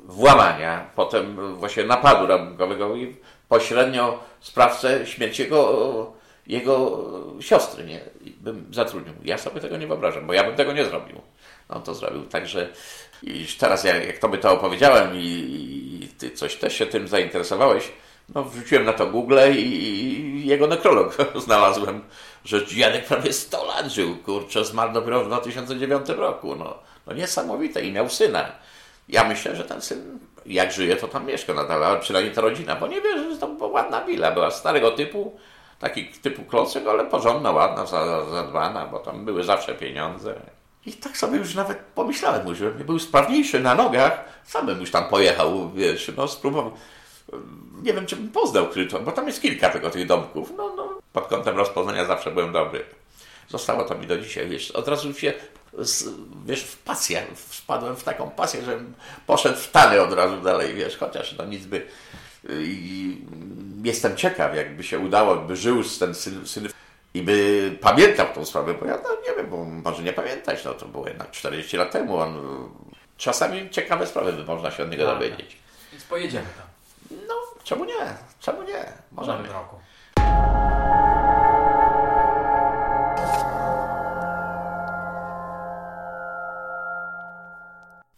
włamania, 0.06 0.90
potem 0.96 1.56
właśnie 1.56 1.84
napadu 1.84 2.28
rabunkowego 2.28 2.96
i 2.96 3.16
pośrednio 3.50 4.20
sprawcę 4.40 5.06
śmierci 5.06 5.42
jego, 5.42 6.14
jego 6.48 7.06
siostry, 7.40 7.84
nie? 7.84 8.00
Bym 8.42 8.66
zatrudnił. 8.72 9.14
Ja 9.24 9.38
sobie 9.38 9.62
tego 9.62 9.78
nie 9.78 9.88
wyobrażam, 9.88 10.28
bo 10.28 10.34
ja 10.34 10.44
bym 10.44 10.56
tego 10.56 10.74
nie 10.74 10.86
zrobił. 10.86 11.22
On 11.70 11.84
to 11.84 11.96
zrobił. 11.96 12.26
Także 12.26 12.70
i 13.24 13.46
teraz 13.60 13.84
jak, 13.84 14.08
jak 14.08 14.18
to 14.18 14.30
by 14.30 14.38
to 14.38 14.54
opowiedziałem 14.54 15.16
i, 15.16 15.24
i 16.04 16.08
ty 16.08 16.32
coś 16.32 16.56
też 16.56 16.74
się 16.74 16.86
tym 16.86 17.08
zainteresowałeś, 17.08 17.92
no, 18.36 18.44
wrzuciłem 18.44 18.86
na 18.86 18.94
to 18.94 19.08
Google 19.08 19.40
i, 19.52 19.60
i 19.60 20.27
jego 20.48 20.68
nekrolog 20.68 21.18
znalazłem, 21.46 22.02
że 22.46 22.62
Janek 22.76 23.06
prawie 23.06 23.34
100 23.34 23.66
lat 23.66 23.92
żył, 23.92 24.18
kurczę, 24.18 24.66
zmarł 24.66 24.94
dopiero 24.94 25.24
w 25.24 25.28
2009 25.28 26.10
roku. 26.10 26.56
No, 26.56 26.78
no 27.08 27.14
niesamowite 27.14 27.82
i 27.82 27.92
miał 27.92 28.10
syna. 28.10 28.52
Ja 29.10 29.24
myślę, 29.24 29.56
że 29.56 29.64
ten 29.64 29.82
syn, 29.82 30.20
jak 30.46 30.72
żyje, 30.72 30.96
to 30.96 31.08
tam 31.08 31.26
mieszka 31.26 31.54
nadal, 31.54 31.84
ale 31.84 32.00
przynajmniej 32.00 32.36
ta 32.36 32.42
rodzina, 32.42 32.76
bo 32.76 32.88
nie 32.88 33.02
wierzę, 33.02 33.32
że 33.32 33.38
to 33.38 33.48
była 33.48 33.70
ładna 33.70 34.06
willa, 34.06 34.32
była 34.32 34.52
starego 34.52 34.92
typu, 34.92 35.40
taki 35.80 36.06
typu 36.06 36.44
klocek, 36.44 36.88
ale 36.88 37.06
porządna, 37.06 37.52
ładna, 37.52 37.86
zadbana, 38.32 38.86
bo 38.86 39.00
tam 39.00 39.26
były 39.26 39.44
zawsze 39.44 39.76
pieniądze. 39.76 40.36
I 40.86 40.94
tak 40.94 41.18
sobie 41.18 41.38
już 41.38 41.56
nawet 41.56 41.78
pomyślałem, 41.78 42.56
że 42.56 42.72
był 42.72 43.00
sprawniejszy 43.00 43.60
na 43.60 43.76
nogach, 43.76 44.26
sam 44.44 44.66
bym 44.66 44.80
już 44.80 44.92
tam 44.92 45.06
pojechał, 45.10 45.72
wiesz, 45.72 46.12
no 46.18 46.28
spróbował 46.28 46.72
nie 47.84 47.94
wiem, 47.94 48.06
czy 48.06 48.16
bym 48.16 48.30
poznał 48.30 48.68
Kryton, 48.68 49.06
bo 49.06 49.12
tam 49.12 49.28
jest 49.28 49.42
kilka 49.42 49.70
tego 49.70 49.90
tych 49.90 50.08
domków. 50.08 50.54
No, 50.58 50.74
no, 50.76 51.02
pod 51.14 51.28
kątem 51.28 51.58
rozpoznania 51.58 52.06
zawsze 52.06 52.32
byłem 52.32 52.52
dobry. 52.52 52.86
Zostało 53.50 53.84
to 53.84 53.96
mi 53.96 54.08
do 54.08 54.18
dzisiaj, 54.18 54.50
wiesz, 54.50 54.72
od 54.72 54.88
razu 54.88 55.14
się, 55.14 55.34
wiesz, 56.46 56.64
w 56.64 56.78
pasję, 56.78 57.26
wpadłem 57.36 57.96
w 57.96 58.04
taką 58.04 58.30
pasję, 58.30 58.62
że 58.62 58.80
poszedł 59.28 59.58
w 59.60 59.72
tany 59.72 60.02
od 60.02 60.14
razu 60.14 60.42
dalej, 60.42 60.74
wiesz, 60.74 60.98
chociaż 60.98 61.36
no 61.38 61.46
nic 61.46 61.66
by... 61.66 61.86
I 62.50 63.18
jestem 63.84 64.18
ciekaw, 64.18 64.56
jakby 64.56 64.84
się 64.84 65.00
udało, 65.00 65.36
by 65.36 65.56
żył 65.56 65.84
z 65.84 66.00
ten 66.00 66.16
syn, 66.16 66.48
syn 66.48 66.70
i 67.14 67.22
by 67.22 67.78
pamiętał 67.82 68.28
tą 68.36 68.46
sprawę, 68.46 68.74
bo 68.74 68.86
ja 68.86 68.98
no, 69.04 69.10
nie 69.28 69.36
wiem, 69.38 69.50
bo 69.50 69.66
może 69.66 70.04
nie 70.04 70.14
pamiętać, 70.14 70.66
no 70.66 70.74
to 70.74 70.86
było 70.86 71.08
jednak 71.08 71.32
40 71.32 71.78
lat 71.78 71.92
temu. 71.92 72.18
On, 72.18 72.40
czasami 73.18 73.70
ciekawe 73.70 74.08
sprawy 74.08 74.34
by 74.34 74.44
można 74.44 74.72
się 74.72 74.84
od 74.84 74.92
niego 74.92 75.06
tak. 75.06 75.20
dowiedzieć. 75.20 75.58
Więc 75.92 76.04
pojedziemy 76.04 76.48
tam. 76.58 76.67
Czemu 77.68 77.86
nie? 77.86 78.18
Czemu 78.40 78.64
nie? 78.64 78.86
Możemy. 79.12 79.48
roku. 79.48 79.76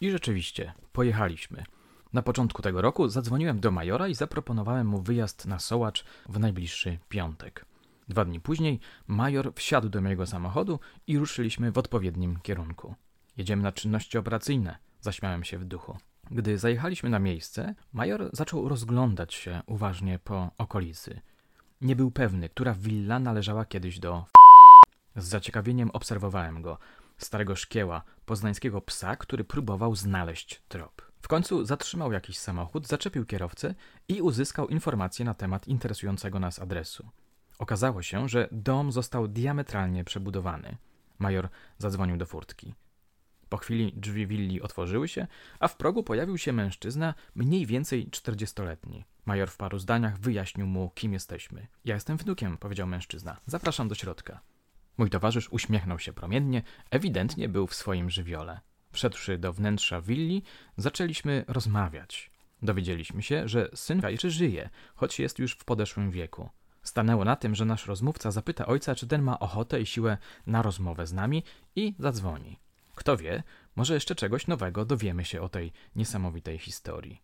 I 0.02 0.12
rzeczywiście, 0.12 0.74
pojechaliśmy. 0.92 1.64
Na 2.14 2.22
początku 2.22 2.62
tego 2.62 2.82
roku 2.82 3.08
zadzwoniłem 3.08 3.60
do 3.60 3.72
majora 3.72 4.08
i 4.08 4.16
zaproponowałem 4.16 4.88
mu 4.88 5.02
wyjazd 5.02 5.46
na 5.46 5.60
Sołacz 5.60 6.06
w 6.30 6.40
najbliższy 6.40 7.00
piątek. 7.10 7.66
Dwa 8.08 8.26
dni 8.26 8.40
później 8.40 8.80
major 9.08 9.54
wsiadł 9.56 9.90
do 9.90 10.02
mojego 10.02 10.26
samochodu 10.26 10.80
i 11.08 11.18
ruszyliśmy 11.18 11.72
w 11.72 11.78
odpowiednim 11.78 12.40
kierunku. 12.44 12.96
Jedziemy 13.38 13.64
na 13.64 13.72
czynności 13.72 14.18
operacyjne, 14.18 14.78
zaśmiałem 15.02 15.44
się 15.44 15.58
w 15.58 15.66
duchu. 15.66 15.98
Gdy 16.32 16.58
zajechaliśmy 16.58 17.10
na 17.10 17.20
miejsce, 17.20 17.76
major 17.94 18.30
zaczął 18.34 18.70
rozglądać 18.70 19.34
się 19.34 19.62
uważnie 19.66 20.20
po 20.20 20.52
okolicy. 20.58 21.22
Nie 21.82 21.96
był 21.96 22.12
pewny, 22.12 22.50
która 22.50 22.74
willa 22.74 23.20
należała 23.20 23.66
kiedyś 23.66 24.00
do. 24.00 24.26
Z 25.16 25.26
zaciekawieniem 25.26 25.92
obserwowałem 25.92 26.62
go. 26.62 26.78
starego 27.18 27.56
szkieła, 27.56 28.02
poznańskiego 28.26 28.82
psa, 28.82 29.16
który 29.16 29.44
próbował 29.44 29.96
znaleźć 29.96 30.62
trop. 30.68 31.02
W 31.22 31.28
końcu 31.28 31.66
zatrzymał 31.66 32.12
jakiś 32.12 32.38
samochód, 32.38 32.88
zaczepił 32.88 33.26
kierowcę 33.26 33.76
i 34.08 34.22
uzyskał 34.22 34.68
informacje 34.68 35.26
na 35.26 35.34
temat 35.34 35.68
interesującego 35.68 36.40
nas 36.40 36.60
adresu. 36.60 37.10
Okazało 37.60 38.02
się, 38.02 38.30
że 38.30 38.48
dom 38.52 38.92
został 38.92 39.28
diametralnie 39.28 40.04
przebudowany. 40.04 40.78
Major 41.20 41.50
zadzwonił 41.78 42.18
do 42.18 42.26
furtki. 42.26 42.74
Po 43.50 43.58
chwili 43.58 43.94
drzwi 43.96 44.28
willi 44.28 44.62
otworzyły 44.62 45.08
się, 45.08 45.28
a 45.60 45.68
w 45.68 45.78
progu 45.78 46.04
pojawił 46.04 46.38
się 46.38 46.54
mężczyzna 46.54 47.14
mniej 47.36 47.66
więcej 47.66 48.10
czterdziestoletni. 48.10 49.06
Major 49.26 49.50
w 49.50 49.58
paru 49.58 49.80
zdaniach 49.80 50.20
wyjaśnił 50.20 50.68
mu, 50.68 50.92
kim 50.96 51.14
jesteśmy. 51.14 51.68
Ja 51.86 51.96
jestem 51.96 52.18
wnukiem, 52.18 52.58
powiedział 52.58 52.88
mężczyzna. 52.88 53.38
Zapraszam 53.46 53.88
do 53.88 53.96
środka. 53.96 54.42
Mój 54.98 55.10
towarzysz 55.10 55.50
uśmiechnął 55.52 56.00
się 56.00 56.14
promiennie, 56.14 56.62
ewidentnie 56.92 57.50
był 57.50 57.68
w 57.68 57.76
swoim 57.76 58.10
żywiole. 58.10 58.60
Wszedłszy 58.92 59.38
do 59.38 59.54
wnętrza 59.54 60.02
willi, 60.02 60.44
zaczęliśmy 60.78 61.46
rozmawiać. 61.48 62.32
Dowiedzieliśmy 62.62 63.24
się, 63.24 63.48
że 63.48 63.70
syn 63.74 64.02
jeszcze 64.08 64.30
żyje, 64.30 64.70
choć 64.96 65.20
jest 65.20 65.40
już 65.40 65.54
w 65.54 65.66
podeszłym 65.66 66.12
wieku. 66.12 66.50
Stanęło 66.84 67.26
na 67.26 67.36
tym, 67.36 67.56
że 67.56 67.66
nasz 67.66 67.88
rozmówca 67.88 68.32
zapyta 68.32 68.66
ojca, 68.66 68.96
czy 68.96 69.08
ten 69.08 69.22
ma 69.22 69.40
ochotę 69.40 69.82
i 69.82 69.86
siłę 69.86 70.18
na 70.48 70.62
rozmowę 70.62 71.08
z 71.08 71.14
nami 71.14 71.44
i 71.76 71.96
zadzwoni. 72.00 72.60
Kto 73.00 73.18
wie, 73.18 73.44
może 73.76 73.94
jeszcze 73.94 74.16
czegoś 74.16 74.48
nowego 74.48 74.86
dowiemy 74.86 75.26
się 75.26 75.42
o 75.42 75.50
tej 75.50 75.72
niesamowitej 75.96 76.58
historii. 76.58 77.22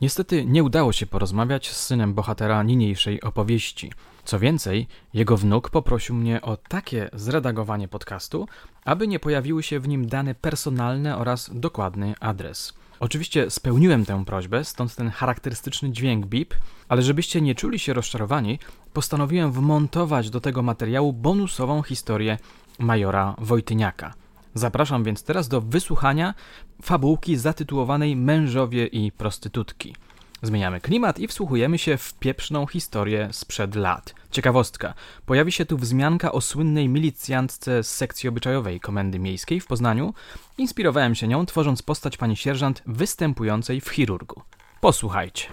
Niestety 0.00 0.44
nie 0.44 0.64
udało 0.64 0.92
się 0.92 1.06
porozmawiać 1.06 1.70
z 1.70 1.86
synem 1.86 2.14
bohatera 2.14 2.62
niniejszej 2.62 3.22
opowieści. 3.22 3.92
Co 4.24 4.38
więcej, 4.38 4.86
jego 5.14 5.36
wnuk 5.36 5.70
poprosił 5.70 6.14
mnie 6.14 6.42
o 6.42 6.56
takie 6.56 7.10
zredagowanie 7.12 7.88
podcastu, 7.88 8.48
aby 8.84 9.08
nie 9.08 9.20
pojawiły 9.20 9.62
się 9.62 9.80
w 9.80 9.88
nim 9.88 10.06
dane 10.06 10.34
personalne 10.34 11.18
oraz 11.18 11.50
dokładny 11.54 12.14
adres. 12.20 12.83
Oczywiście 13.04 13.50
spełniłem 13.50 14.04
tę 14.04 14.24
prośbę, 14.24 14.64
stąd 14.64 14.94
ten 14.94 15.10
charakterystyczny 15.10 15.90
dźwięk 15.90 16.26
bip, 16.26 16.54
ale 16.88 17.02
żebyście 17.02 17.40
nie 17.40 17.54
czuli 17.54 17.78
się 17.78 17.92
rozczarowani, 17.92 18.58
postanowiłem 18.92 19.52
wmontować 19.52 20.30
do 20.30 20.40
tego 20.40 20.62
materiału 20.62 21.12
bonusową 21.12 21.82
historię 21.82 22.38
majora 22.78 23.34
Wojtyniaka. 23.38 24.14
Zapraszam 24.54 25.04
więc 25.04 25.22
teraz 25.22 25.48
do 25.48 25.60
wysłuchania 25.60 26.34
fabułki 26.82 27.36
zatytułowanej 27.36 28.16
Mężowie 28.16 28.86
i 28.86 29.12
prostytutki. 29.12 29.94
Zmieniamy 30.44 30.80
klimat 30.80 31.18
i 31.18 31.28
wsłuchujemy 31.28 31.78
się 31.78 31.96
w 31.96 32.14
pieprzną 32.14 32.66
historię 32.66 33.28
sprzed 33.32 33.74
lat. 33.74 34.14
Ciekawostka. 34.30 34.94
Pojawi 35.26 35.52
się 35.52 35.66
tu 35.66 35.78
wzmianka 35.78 36.32
o 36.32 36.40
słynnej 36.40 36.88
milicjantce 36.88 37.82
z 37.82 37.96
sekcji 37.96 38.28
obyczajowej 38.28 38.80
Komendy 38.80 39.18
Miejskiej 39.18 39.60
w 39.60 39.66
Poznaniu. 39.66 40.14
Inspirowałem 40.58 41.14
się 41.14 41.28
nią, 41.28 41.46
tworząc 41.46 41.82
postać 41.82 42.16
pani 42.16 42.36
sierżant 42.36 42.82
występującej 42.86 43.80
w 43.80 43.88
chirurgu. 43.88 44.42
Posłuchajcie. 44.80 45.48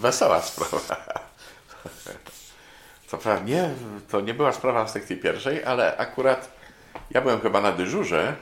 Wesoła 0.00 0.42
sprawa. 0.42 0.96
To 3.10 3.18
prawda, 3.18 3.44
nie, 3.44 3.70
to 4.10 4.20
nie 4.20 4.34
była 4.34 4.52
sprawa 4.52 4.84
w 4.84 4.90
sekcji 4.90 5.16
pierwszej, 5.16 5.64
ale 5.64 5.96
akurat 5.96 6.56
ja 7.10 7.20
byłem 7.20 7.40
chyba 7.40 7.60
na 7.60 7.72
dyżurze 7.72 8.36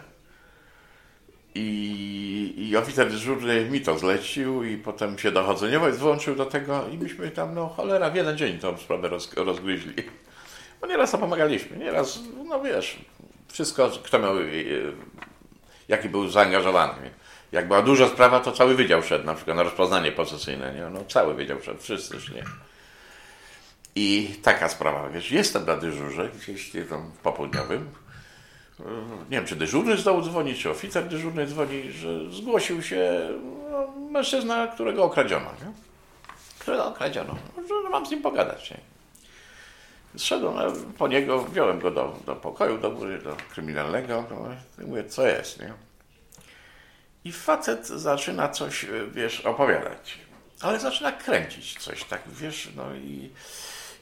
i, 1.54 2.54
i 2.56 2.76
oficer 2.76 3.10
dyżurny 3.10 3.64
mi 3.64 3.80
to 3.80 3.98
zlecił 3.98 4.64
i 4.64 4.76
potem 4.76 5.18
się 5.18 5.30
dochodzeniowość 5.30 5.98
włączył 5.98 6.34
do 6.34 6.46
tego 6.46 6.84
i 6.92 6.98
myśmy 6.98 7.30
tam, 7.30 7.54
no 7.54 7.68
cholera, 7.68 8.10
w 8.10 8.14
jeden 8.14 8.36
dzień 8.36 8.58
tą 8.58 8.78
sprawę 8.78 9.08
roz, 9.08 9.34
rozgryźli. 9.36 9.94
Bo 10.80 10.86
nieraz 10.86 11.10
to 11.10 11.18
pomagaliśmy, 11.18 11.76
nieraz, 11.76 12.18
no 12.48 12.60
wiesz, 12.60 12.98
wszystko, 13.52 13.90
kto 14.04 14.18
miał, 14.18 14.38
e, 14.38 14.42
jaki 15.88 16.08
był 16.08 16.28
zaangażowany. 16.28 17.10
Jak 17.52 17.68
była 17.68 17.82
duża 17.82 18.08
sprawa, 18.08 18.40
to 18.40 18.52
cały 18.52 18.74
wydział 18.74 19.02
szedł, 19.02 19.26
na 19.26 19.34
przykład 19.34 19.56
na 19.56 19.62
rozpoznanie 19.62 20.12
posesyjne, 20.12 20.74
nie? 20.74 20.90
No, 20.90 21.04
cały 21.04 21.34
wydział 21.34 21.62
szedł, 21.62 21.80
wszyscy 21.80 22.16
nie. 22.34 22.44
I 23.96 24.34
taka 24.42 24.68
sprawa, 24.68 25.08
wiesz, 25.08 25.30
jestem 25.30 25.66
na 25.66 25.76
dyżurze, 25.76 26.28
gdzieś 26.28 26.72
tam 26.90 27.10
w 27.10 27.18
popołudniowym. 27.18 27.90
Nie 29.30 29.36
wiem, 29.36 29.46
czy 29.46 29.56
dyżurny 29.56 29.96
zdał 29.96 30.22
dzwonić, 30.22 30.62
czy 30.62 30.70
oficer 30.70 31.08
dyżurny 31.08 31.46
dzwoni, 31.46 31.92
że 31.92 32.30
zgłosił 32.30 32.82
się 32.82 33.28
no, 33.70 33.92
mężczyzna, 34.10 34.66
którego 34.66 35.04
okradziono. 35.04 35.46
Nie? 35.46 35.72
Którego 36.58 36.86
okradziono. 36.86 37.36
Że 37.56 37.90
mam 37.90 38.06
z 38.06 38.10
nim 38.10 38.22
pogadać. 38.22 38.70
Nie? 38.70 38.80
Zszedłem 40.16 40.54
po 40.98 41.08
niego, 41.08 41.44
wziąłem 41.44 41.80
go 41.80 41.90
do, 41.90 42.18
do 42.26 42.36
pokoju, 42.36 42.78
do 42.78 42.90
do 43.24 43.36
kryminalnego. 43.50 44.24
I 44.82 44.86
mówię, 44.86 45.04
co 45.04 45.26
jest, 45.26 45.60
nie? 45.60 45.72
I 47.24 47.32
facet 47.32 47.86
zaczyna 47.86 48.48
coś, 48.48 48.86
wiesz, 49.12 49.40
opowiadać. 49.40 50.18
Ale 50.60 50.80
zaczyna 50.80 51.12
kręcić 51.12 51.78
coś, 51.78 52.04
tak, 52.04 52.22
wiesz, 52.26 52.68
no 52.76 52.94
i 52.94 53.30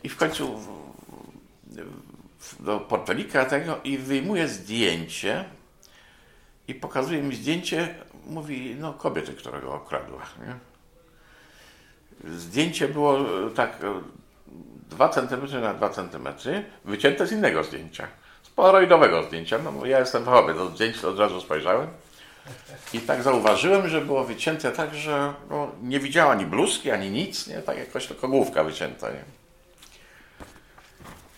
i 0.05 0.09
w 0.09 0.17
końcu 0.17 0.61
do 2.61 2.81
portfelika 2.81 3.45
tego 3.45 3.79
i 3.85 3.99
wyjmuje 3.99 4.49
zdjęcie 4.49 5.45
i 6.69 6.75
pokazuje 6.75 7.23
mi 7.23 7.37
zdjęcie, 7.37 7.95
mówi, 8.27 8.77
no 8.79 8.93
kobiety, 8.93 9.33
którego 9.33 9.75
okradła. 9.75 10.23
Nie? 10.47 10.55
Zdjęcie 12.31 12.89
było 12.89 13.19
tak 13.55 13.79
2 14.91 15.09
cm 15.09 15.61
na 15.61 15.75
2 15.75 15.89
cm, 15.89 16.29
wycięte 16.85 17.27
z 17.27 17.33
innego 17.33 17.65
zdjęcia, 17.65 18.09
z 18.43 18.51
polaroidowego 18.51 19.23
zdjęcia, 19.23 19.59
no 19.59 19.87
ja 19.87 19.99
jestem 19.99 20.25
fachowy, 20.25 20.55
do 20.55 20.69
zdjęć 20.69 21.05
od 21.05 21.19
razu 21.19 21.41
spojrzałem 21.41 21.89
i 22.93 23.01
tak 23.01 23.23
zauważyłem, 23.23 23.89
że 23.89 24.01
było 24.01 24.25
wycięte 24.25 24.73
tak, 24.73 24.95
że 24.95 25.35
no, 25.51 25.71
nie 25.83 26.01
widziała 26.01 26.33
ani 26.33 26.47
bluzki, 26.47 26.91
ani 26.91 27.11
nic, 27.11 27.47
nie? 27.47 27.59
tak 27.59 27.79
jakoś 27.79 28.07
tylko 28.07 28.29
główka 28.29 28.65
wycięta. 28.65 29.11
Nie? 29.11 29.42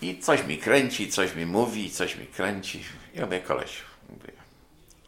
I 0.04 0.18
coś 0.18 0.46
mi 0.46 0.58
kręci, 0.58 1.10
coś 1.10 1.34
mi 1.34 1.46
mówi, 1.46 1.90
coś 1.90 2.16
mi 2.16 2.26
kręci. 2.26 2.84
I 3.14 3.20
mówię, 3.20 3.40
koleś, 3.40 3.82
mówię, 4.08 4.32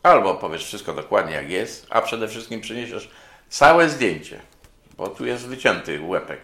albo 0.03 0.35
powiesz 0.35 0.65
wszystko 0.65 0.93
dokładnie 0.93 1.35
jak 1.35 1.51
jest, 1.51 1.87
a 1.91 2.03
przede 2.03 2.29
wszystkim 2.29 2.61
przyniesiesz 2.61 3.11
całe 3.49 3.89
zdjęcie, 3.89 4.41
bo 4.97 5.09
tu 5.09 5.27
jest 5.27 5.47
wycięty 5.47 6.01
łepek. 6.01 6.41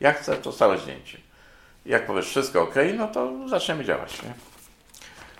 Jak 0.00 0.18
chcę, 0.18 0.36
to 0.36 0.52
całe 0.52 0.78
zdjęcie. 0.78 1.18
Jak 1.86 2.06
powiesz 2.06 2.28
wszystko 2.28 2.62
ok, 2.62 2.74
no 2.96 3.08
to 3.08 3.48
zaczniemy 3.48 3.84
działać. 3.84 4.22
Nie? 4.22 4.34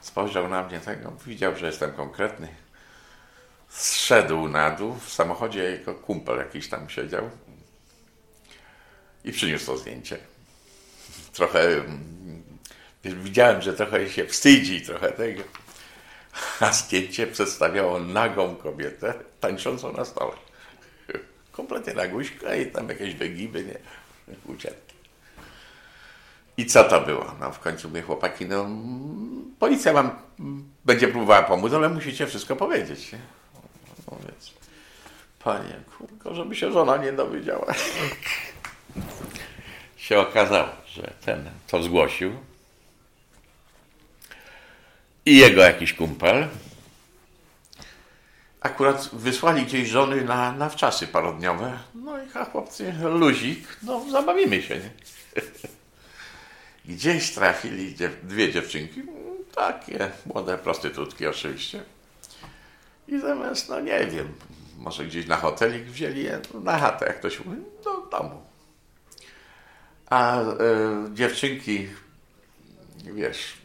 Spojrzał 0.00 0.48
na 0.48 0.62
mnie 0.62 0.80
tego, 0.80 1.12
widział, 1.26 1.56
że 1.56 1.66
jestem 1.66 1.92
konkretny. 1.92 2.48
Zszedł 3.68 4.48
na 4.48 4.70
dół, 4.70 4.94
w 4.94 5.12
samochodzie 5.12 5.62
jego 5.62 5.94
kumpel 5.94 6.38
jakiś 6.38 6.68
tam 6.68 6.90
siedział 6.90 7.30
i 9.24 9.32
przyniósł 9.32 9.66
to 9.66 9.76
zdjęcie. 9.76 10.18
Trochę 11.32 11.84
Widziałem, 13.04 13.62
że 13.62 13.72
trochę 13.72 14.08
się 14.08 14.26
wstydzi, 14.26 14.82
trochę 14.82 15.12
tego. 15.12 15.42
A 16.60 16.72
zdjęcie 16.72 17.26
przedstawiało 17.26 17.98
nagą 17.98 18.56
kobietę 18.56 19.14
tańczącą 19.40 19.92
na 19.92 20.04
stole. 20.04 20.32
Kompletnie 21.52 21.94
naguśka 21.94 22.54
i 22.54 22.66
tam 22.66 22.88
jakieś 22.88 23.14
wygiby, 23.14 23.64
nie? 23.64 23.78
Ucięte. 24.54 24.80
I 26.56 26.66
co 26.66 26.84
to 26.84 27.00
było? 27.00 27.34
No 27.40 27.52
w 27.52 27.60
końcu 27.60 27.88
mówię, 27.88 28.02
chłopaki, 28.02 28.46
no 28.46 28.68
policja 29.58 29.92
wam 29.92 30.10
będzie 30.84 31.08
próbowała 31.08 31.42
pomóc, 31.42 31.72
ale 31.72 31.88
musicie 31.88 32.26
wszystko 32.26 32.56
powiedzieć. 32.56 33.12
Nie? 33.12 33.18
No 34.10 34.18
więc, 34.26 34.52
panie, 35.38 35.80
kurko, 35.98 36.34
żeby 36.34 36.56
się 36.56 36.72
żona 36.72 36.96
nie 36.96 37.12
dowiedziała. 37.12 37.74
się 39.96 40.18
okazało, 40.18 40.68
że 40.86 41.12
ten 41.24 41.50
to 41.66 41.82
zgłosił, 41.82 42.32
i 45.26 45.36
jego 45.36 45.62
jakiś 45.62 45.92
kumpel. 45.92 46.48
Akurat 48.60 49.10
wysłali 49.12 49.62
gdzieś 49.62 49.88
żony 49.88 50.24
na, 50.24 50.52
na 50.52 50.68
wczasy 50.68 51.06
parodniowe. 51.06 51.78
No 51.94 52.22
i 52.22 52.28
chłopcy, 52.52 52.92
luzik, 53.02 53.78
no 53.82 54.10
zabawimy 54.10 54.62
się. 54.62 54.78
Nie? 54.78 54.90
Gdzieś 56.94 57.30
trafili 57.30 57.94
dwie 58.22 58.52
dziewczynki, 58.52 59.02
takie 59.54 60.10
młode 60.26 60.58
prostytutki 60.58 61.26
oczywiście. 61.26 61.82
I 63.08 63.18
zamiast, 63.18 63.68
no 63.68 63.80
nie 63.80 64.06
wiem, 64.06 64.32
może 64.78 65.04
gdzieś 65.04 65.26
na 65.26 65.36
hotelik 65.36 65.84
wzięli 65.84 66.22
je 66.22 66.40
na 66.64 66.78
chatę, 66.78 67.06
jak 67.06 67.20
to 67.20 67.30
się 67.30 67.44
mówi, 67.44 67.62
do 67.84 68.18
domu. 68.18 68.42
A 70.10 70.42
y, 70.42 70.46
dziewczynki, 71.14 71.88
wiesz, 73.04 73.59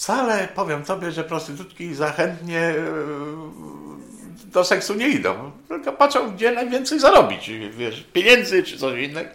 wcale, 0.00 0.48
powiem 0.54 0.84
tobie, 0.84 1.12
że 1.12 1.24
prostytutki 1.24 1.94
zachętnie 1.94 2.58
e, 2.58 2.74
do 4.44 4.64
seksu 4.64 4.94
nie 4.94 5.08
idą. 5.08 5.50
Tylko 5.68 5.92
patrzą, 5.92 6.30
gdzie 6.30 6.52
najwięcej 6.52 7.00
zarobić, 7.00 7.50
wiesz, 7.70 8.04
pieniędzy 8.12 8.62
czy 8.62 8.78
coś 8.78 9.00
innego. 9.00 9.30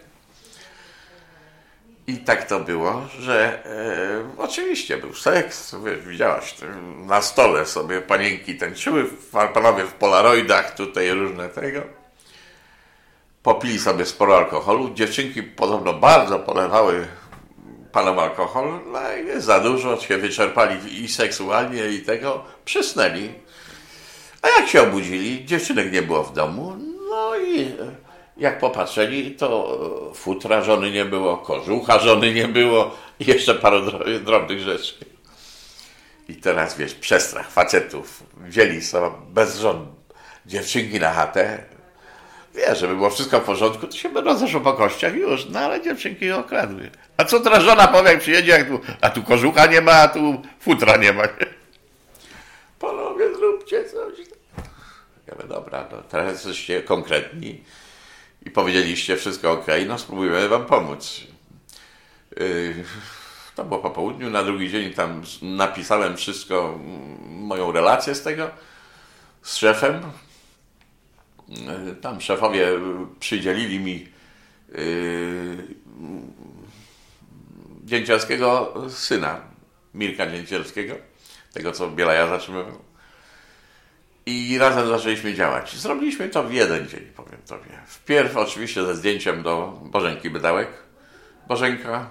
I 2.07 2.17
tak 2.17 2.47
to 2.47 2.59
było, 2.59 3.01
że 3.19 3.65
e, 3.65 4.41
oczywiście 4.41 4.97
był 4.97 5.13
seks, 5.13 5.75
wiesz, 5.85 6.05
widziałaś 6.05 6.55
na 7.05 7.21
stole 7.21 7.65
sobie 7.65 8.01
panienki 8.01 8.57
tańczyły, 8.57 9.05
panowie 9.53 9.83
w 9.83 9.93
polaroidach, 9.93 10.75
tutaj 10.75 11.11
różne 11.11 11.49
tego. 11.49 11.81
Popili 13.43 13.79
sobie 13.79 14.05
sporo 14.05 14.37
alkoholu. 14.37 14.93
Dziewczynki 14.93 15.43
podobno 15.43 15.93
bardzo 15.93 16.39
polewały 16.39 17.07
panom 17.95 18.19
alkohol, 18.19 18.79
no 18.91 18.99
i 19.17 19.41
za 19.41 19.59
dużo 19.59 20.01
się 20.01 20.17
wyczerpali 20.17 21.03
i 21.03 21.07
seksualnie 21.07 21.87
i 21.87 22.01
tego, 22.01 22.43
przysnęli. 22.65 23.29
A 24.41 24.47
jak 24.59 24.69
się 24.69 24.81
obudzili, 24.81 25.45
dziewczynek 25.45 25.91
nie 25.91 26.01
było 26.01 26.23
w 26.23 26.33
domu, 26.33 26.75
no 27.09 27.37
i 27.37 27.71
jak 28.37 28.59
popatrzyli, 28.59 29.31
to 29.31 29.79
futra 30.15 30.61
żony 30.61 30.91
nie 30.91 31.05
było, 31.05 31.37
kożucha 31.37 31.99
żony 31.99 32.33
nie 32.33 32.47
było 32.47 32.95
i 33.19 33.25
jeszcze 33.25 33.55
parę 33.55 33.81
drobnych 34.25 34.59
rzeczy. 34.59 34.95
I 36.29 36.35
teraz 36.35 36.77
wiesz, 36.77 36.93
przestrach 36.95 37.51
facetów. 37.51 38.23
Wzięli 38.37 38.81
sobie 38.81 39.11
bez 39.29 39.59
żon 39.59 39.87
dziewczynki 40.45 40.99
na 40.99 41.13
chatę. 41.13 41.63
Wiesz, 42.55 42.79
żeby 42.79 42.95
było 42.95 43.09
wszystko 43.09 43.39
w 43.39 43.43
porządku, 43.43 43.87
to 43.87 43.97
się 43.97 44.09
rozeszło 44.09 44.61
po 44.61 44.73
kościach 44.73 45.15
już, 45.15 45.45
no 45.49 45.59
ale 45.59 45.81
dziewczynki 45.81 46.31
okradły. 46.31 46.91
A 47.17 47.25
co 47.25 47.39
teraz 47.39 47.63
żona 47.63 47.87
powie, 47.87 48.09
jak 48.09 48.19
przyjedzie, 48.19 48.51
jak 48.51 48.67
tu, 48.67 48.79
a 49.01 49.09
tu 49.09 49.23
kożucha 49.23 49.65
nie 49.65 49.81
ma, 49.81 49.91
a 49.91 50.07
tu 50.07 50.41
futra 50.59 50.97
nie 50.97 51.13
ma. 51.13 51.23
Panowie, 52.79 53.35
zróbcie 53.35 53.83
coś. 53.83 54.19
Ja 55.27 55.35
mówię, 55.35 55.47
dobra, 55.47 55.87
no, 55.91 56.01
teraz 56.01 56.31
jesteście 56.33 56.83
konkretni 56.83 57.63
i 58.45 58.51
powiedzieliście 58.51 59.17
wszystko 59.17 59.51
ok, 59.51 59.65
no 59.87 59.99
spróbujemy 59.99 60.49
wam 60.49 60.65
pomóc. 60.65 61.21
Yy, 62.37 62.83
to 63.55 63.63
było 63.63 63.79
po 63.79 63.91
południu, 63.91 64.29
na 64.29 64.43
drugi 64.43 64.69
dzień 64.69 64.93
tam 64.93 65.21
napisałem 65.41 66.17
wszystko, 66.17 66.79
moją 67.27 67.71
relację 67.71 68.15
z 68.15 68.23
tego, 68.23 68.49
z 69.41 69.55
szefem. 69.55 70.01
Yy, 71.49 71.95
tam 72.01 72.21
szefowie 72.21 72.67
przydzielili 73.19 73.79
mi 73.79 74.07
yy, 74.69 75.75
Dzięcielskiego 77.85 78.73
syna, 78.89 79.41
Mirka 79.93 80.31
Dzięcielskiego, 80.31 80.95
tego 81.53 81.71
co 81.71 81.89
Bielaja 81.89 82.27
zatrzymywał. 82.27 82.77
I 84.25 84.57
razem 84.57 84.87
zaczęliśmy 84.87 85.33
działać. 85.33 85.75
Zrobiliśmy 85.75 86.29
to 86.29 86.43
w 86.43 86.53
jeden 86.53 86.87
dzień, 86.87 87.01
powiem 87.15 87.39
Tobie. 87.47 87.79
Wpierw 87.87 88.37
oczywiście 88.37 88.85
ze 88.85 88.95
zdjęciem 88.95 89.43
do 89.43 89.79
Bożenki 89.83 90.29
Bydałek. 90.29 90.67
Bożenka, 91.47 92.07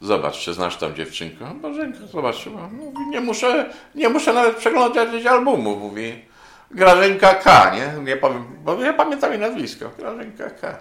zobacz, 0.00 0.38
czy 0.38 0.54
znasz 0.54 0.76
tam 0.76 0.94
dziewczynkę. 0.94 1.54
Bożenka 1.62 2.06
zobaczyła. 2.06 2.68
Mówi, 2.68 3.06
nie 3.10 3.20
muszę, 3.20 3.70
nie 3.94 4.08
muszę 4.08 4.32
nawet 4.32 4.56
przeglądać 4.56 5.26
albumu, 5.26 5.76
mówi. 5.76 6.33
Grażynka 6.74 7.34
K, 7.34 7.74
nie? 7.74 8.04
Nie 8.04 8.16
powiem, 8.16 8.44
bo 8.64 8.82
ja 8.82 8.92
pamiętam 8.92 9.30
jej 9.30 9.40
nazwisko. 9.40 9.90
Grażynka 9.98 10.50
K. 10.50 10.78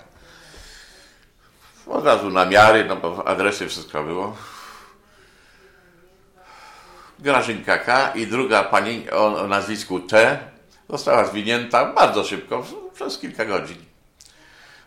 Od 1.88 2.06
razu 2.06 2.30
namiary, 2.30 2.86
no 2.86 2.96
bo 2.96 3.28
adresy 3.28 3.68
wszystko 3.68 4.04
było. 4.04 4.36
Grażynka 7.20 7.78
K 7.78 8.12
i 8.16 8.28
druga 8.28 8.64
pani 8.64 9.12
o, 9.12 9.42
o 9.42 9.48
nazwisku 9.48 10.00
T 10.00 10.40
została 10.90 11.26
zwinięta 11.26 11.86
bardzo 11.86 12.24
szybko, 12.24 12.66
przez 12.94 13.18
kilka 13.18 13.46
godzin. 13.46 13.78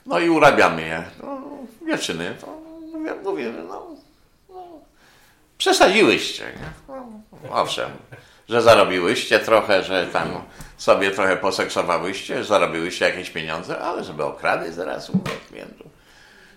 No 0.07 0.19
i 0.19 0.31
urabiamy 0.31 0.83
je. 0.83 1.05
No, 1.23 1.41
dziewczyny, 1.87 2.37
to 2.41 2.47
mówię, 2.93 3.15
mówię 3.25 3.53
no, 3.69 3.87
no, 4.49 4.67
przesadziłyście. 5.59 6.45
Nie? 6.45 6.71
No, 6.89 7.05
owszem, 7.51 7.91
że 8.49 8.63
zarobiłyście 8.63 9.39
trochę, 9.39 9.85
że 9.85 10.07
tam 10.07 10.29
sobie 10.77 11.11
trochę 11.11 11.37
poseksowałyście, 11.37 12.45
zarobiłyście 12.45 13.05
jakieś 13.05 13.31
pieniądze, 13.31 13.79
ale 13.79 14.05
żeby 14.05 14.25
okrady 14.25 14.73
zaraz 14.73 15.11
u 15.11 15.19
klientów. 15.49 15.87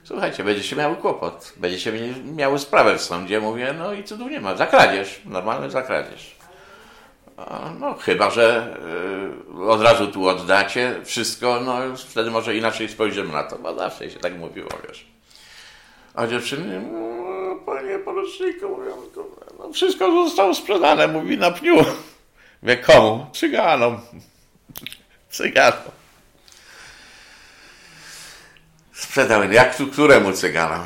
Słuchajcie, 0.04 0.44
będziecie 0.44 0.76
miały 0.76 0.96
kłopot, 0.96 1.54
będziecie 1.58 1.94
miały 2.36 2.60
sprawę 2.60 2.98
w 2.98 3.02
sądzie, 3.02 3.40
mówię, 3.40 3.76
no 3.78 3.94
i 3.94 4.04
cudów 4.04 4.32
nie 4.32 4.42
ma, 4.42 4.56
zakradziesz, 4.56 5.22
normalny 5.26 5.70
zakradziesz. 5.70 6.40
No, 7.80 7.94
chyba, 7.94 8.30
że 8.30 8.78
y, 9.60 9.64
od 9.64 9.82
razu 9.82 10.08
tu 10.08 10.28
oddacie 10.28 10.96
wszystko, 11.04 11.60
no 11.66 11.78
wtedy 11.98 12.32
może 12.32 12.56
inaczej 12.56 12.90
spojrzymy 12.90 13.34
na 13.34 13.44
to, 13.44 13.60
bo 13.60 13.76
zawsze 13.76 14.10
się 14.10 14.20
tak 14.20 14.38
mówiło, 14.38 14.70
wiesz. 14.88 15.08
A 16.14 16.28
dziewczyny, 16.28 16.82
no, 16.92 17.56
panie 17.66 18.00
poruczniku, 18.00 18.70
mówią, 18.70 18.92
no, 19.60 19.74
wszystko 19.74 20.26
zostało 20.26 20.56
sprzedane, 20.56 21.08
mówi 21.08 21.38
na 21.38 21.52
pniu. 21.52 21.76
Wie 22.64 22.78
komu? 22.78 23.26
Cyganom. 23.34 24.02
Cyganom. 25.30 25.92
Sprzedały, 28.94 29.54
jak 29.54 29.76
tu, 29.76 29.88
któremu 29.88 30.34
cyganom? 30.34 30.86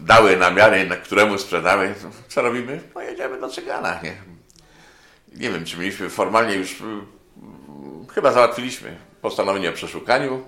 Dały 0.00 0.36
namiary, 0.36 0.86
na 0.86 0.96
któremu 0.96 1.38
sprzedały. 1.38 1.94
Co 2.28 2.42
robimy? 2.42 2.80
No 2.94 3.00
jedziemy 3.00 3.40
do 3.40 3.48
cygana, 3.48 4.00
nie? 4.02 4.32
nie 5.34 5.50
wiem, 5.50 5.64
czy 5.64 5.78
mieliśmy 5.78 6.10
formalnie 6.10 6.54
już, 6.54 6.80
y, 6.80 6.84
chyba 8.14 8.32
załatwiliśmy 8.32 8.96
postanowienie 9.20 9.70
o 9.70 9.72
przeszukaniu. 9.72 10.44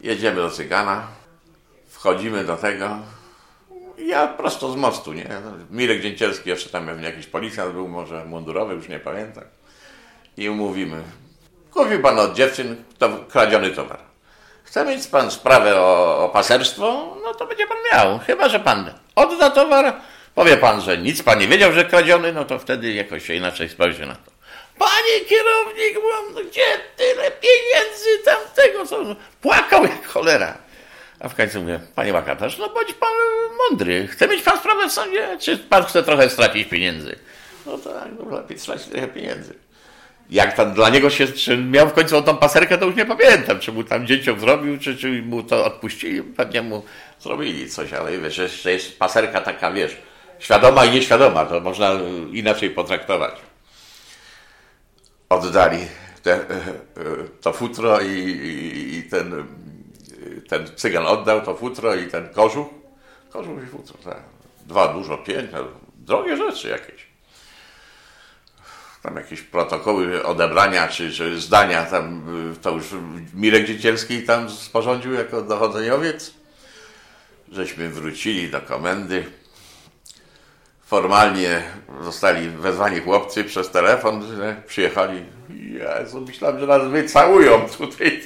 Jedziemy 0.00 0.36
do 0.36 0.50
Cygana, 0.50 1.08
wchodzimy 1.88 2.44
do 2.44 2.56
tego. 2.56 2.98
Ja 3.98 4.26
prosto 4.26 4.72
z 4.72 4.76
mostu, 4.76 5.12
nie? 5.12 5.28
Mirek 5.70 6.00
Dzięcielski, 6.00 6.50
jeszcze 6.50 6.70
tam 6.70 6.86
pewnie 6.86 7.04
jakiś 7.04 7.26
policjant 7.26 7.72
był, 7.72 7.88
może 7.88 8.24
mundurowy, 8.24 8.74
już 8.74 8.88
nie 8.88 8.98
pamiętam. 8.98 9.44
I 10.36 10.48
umówimy. 10.48 11.02
Kupił 11.70 12.02
pan 12.02 12.18
od 12.18 12.34
dziewczyn 12.34 12.84
to 12.98 13.08
kradziony 13.30 13.70
towar. 13.70 13.98
Chce 14.64 14.84
mieć 14.84 15.06
pan 15.06 15.30
sprawę 15.30 15.80
o, 15.80 16.24
o 16.24 16.28
paserstwo? 16.28 17.16
No 17.24 17.34
to 17.34 17.46
będzie 17.46 17.66
pan 17.66 17.76
miał. 17.92 18.18
Chyba, 18.18 18.48
że 18.48 18.60
pan 18.60 18.90
odda 19.14 19.50
towar, 19.50 19.94
Powie 20.34 20.56
pan, 20.56 20.80
że 20.80 20.98
nic 20.98 21.22
pan 21.22 21.38
nie 21.38 21.48
wiedział, 21.48 21.72
że 21.72 21.84
kradziony, 21.84 22.32
no 22.32 22.44
to 22.44 22.58
wtedy 22.58 22.92
jakoś 22.92 23.26
się 23.26 23.34
inaczej 23.34 23.68
spojrzy 23.68 24.06
na 24.06 24.14
to. 24.14 24.32
Panie 24.78 25.20
kierownik, 25.28 25.98
mam, 26.12 26.34
no 26.34 26.50
gdzie 26.50 26.62
tyle 26.96 27.30
pieniędzy 27.30 28.24
tamtego, 28.24 28.86
co... 28.86 29.16
Płakał 29.40 29.82
jak 29.82 30.06
cholera. 30.06 30.58
A 31.24 31.28
w 31.28 31.34
końcu 31.34 31.60
mówię, 31.60 31.80
panie 31.94 32.12
makatarz, 32.12 32.58
no 32.58 32.68
bądź 32.68 32.92
pan 32.92 33.10
mądry. 33.58 34.06
Chce 34.06 34.28
mieć 34.28 34.42
pan 34.42 34.58
sprawę 34.58 34.88
w 34.88 34.92
sądzie, 34.92 35.38
czy 35.40 35.58
pan 35.58 35.84
chce 35.84 36.02
trochę 36.02 36.30
stracić 36.30 36.68
pieniędzy? 36.68 37.16
No 37.66 37.78
tak, 37.78 38.08
no 38.18 38.36
lepiej 38.36 38.58
stracić 38.58 38.86
trochę 38.86 39.08
pieniędzy. 39.08 39.54
Jak 40.30 40.56
tam 40.56 40.74
dla 40.74 40.88
niego 40.88 41.10
się, 41.10 41.28
czy 41.28 41.56
miał 41.56 41.88
w 41.88 41.92
końcu 41.92 42.22
tą 42.22 42.36
paserkę, 42.36 42.78
to 42.78 42.86
już 42.86 42.96
nie 42.96 43.06
pamiętam, 43.06 43.60
czy 43.60 43.72
mu 43.72 43.84
tam 43.84 44.06
dzieciom 44.06 44.40
zrobił, 44.40 44.78
czy, 44.78 44.96
czy 44.96 45.22
mu 45.22 45.42
to 45.42 45.64
odpuścili, 45.64 46.22
pewnie 46.22 46.62
mu 46.62 46.82
zrobili 47.20 47.70
coś, 47.70 47.92
ale 47.92 48.18
wiesz, 48.18 48.38
jeszcze 48.38 48.72
jest 48.72 48.98
paserka 48.98 49.40
taka, 49.40 49.72
wiesz, 49.72 49.96
świadoma 50.38 50.84
i 50.84 50.90
nieświadoma, 50.90 51.46
to 51.46 51.60
można 51.60 51.92
inaczej 52.32 52.70
potraktować. 52.70 53.34
Oddali 55.28 55.78
te, 56.22 56.32
e, 56.32 56.38
e, 56.38 56.64
to 57.40 57.52
futro 57.52 58.00
i, 58.00 58.08
i, 58.08 58.98
i, 58.98 59.02
ten, 59.02 59.46
ten 60.48 60.66
cygan 60.76 61.06
oddał 61.06 61.40
to 61.40 61.54
futro 61.54 61.94
i 61.94 62.06
ten 62.06 62.28
kożuch. 62.28 62.66
Kożuch 63.30 63.62
i 63.62 63.66
futro, 63.66 63.98
tak. 64.04 64.22
Dwa 64.66 64.92
dużo 64.92 65.18
piękne, 65.18 65.58
drogie 65.94 66.36
rzeczy 66.36 66.68
jakieś. 66.68 67.06
Tam 69.02 69.16
jakieś 69.16 69.42
protokoły 69.42 70.26
odebrania 70.26 70.88
czy, 70.88 71.12
czy 71.12 71.40
zdania, 71.40 71.84
tam 71.84 72.22
to 72.62 72.70
już 72.70 72.84
Mirek 73.34 73.66
Dziecielski 73.66 74.22
tam 74.22 74.50
sporządził 74.50 75.12
jako 75.12 75.42
dochodzeniowiec. 75.42 76.34
Żeśmy 77.52 77.88
wrócili 77.88 78.50
do 78.50 78.60
komendy 78.60 79.24
formalnie 80.86 81.62
zostali 82.00 82.48
wezwani 82.48 83.00
chłopcy 83.00 83.44
przez 83.44 83.70
telefon, 83.70 84.36
że 84.36 84.62
przyjechali. 84.66 85.24
Jezu, 85.50 86.20
myślałem, 86.20 86.60
że 86.60 86.66
nas 86.66 86.88
wycałują 86.88 87.68
tutaj. 87.78 88.22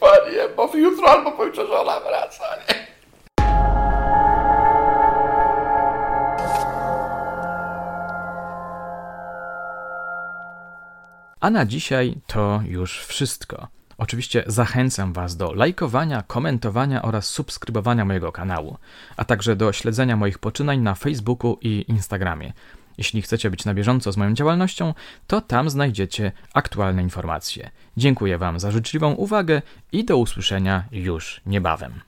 Panie, 0.00 0.48
bo 0.56 0.70
jutro 0.76 1.08
albo 1.10 1.32
pojutrze 1.32 1.66
żona 1.66 2.00
wraca, 2.00 2.44
nie? 2.56 2.90
A 11.40 11.50
na 11.50 11.66
dzisiaj 11.66 12.14
to 12.26 12.60
już 12.64 13.04
wszystko. 13.06 13.68
Oczywiście 13.98 14.44
zachęcam 14.46 15.12
Was 15.12 15.36
do 15.36 15.52
lajkowania, 15.52 16.22
komentowania 16.26 17.02
oraz 17.02 17.26
subskrybowania 17.26 18.04
mojego 18.04 18.32
kanału, 18.32 18.76
a 19.16 19.24
także 19.24 19.56
do 19.56 19.72
śledzenia 19.72 20.16
moich 20.16 20.38
poczynań 20.38 20.80
na 20.80 20.94
Facebooku 20.94 21.58
i 21.60 21.84
Instagramie. 21.88 22.52
Jeśli 23.00 23.22
chcecie 23.22 23.50
być 23.50 23.64
na 23.64 23.74
bieżąco 23.74 24.12
z 24.12 24.16
moją 24.16 24.34
działalnością, 24.34 24.94
to 25.26 25.40
tam 25.40 25.70
znajdziecie 25.70 26.32
aktualne 26.54 27.02
informacje. 27.02 27.70
Dziękuję 27.96 28.38
Wam 28.38 28.60
za 28.60 28.70
życzliwą 28.70 29.12
uwagę 29.12 29.62
i 29.92 30.04
do 30.04 30.16
usłyszenia 30.16 30.84
już 30.92 31.40
niebawem. 31.46 32.00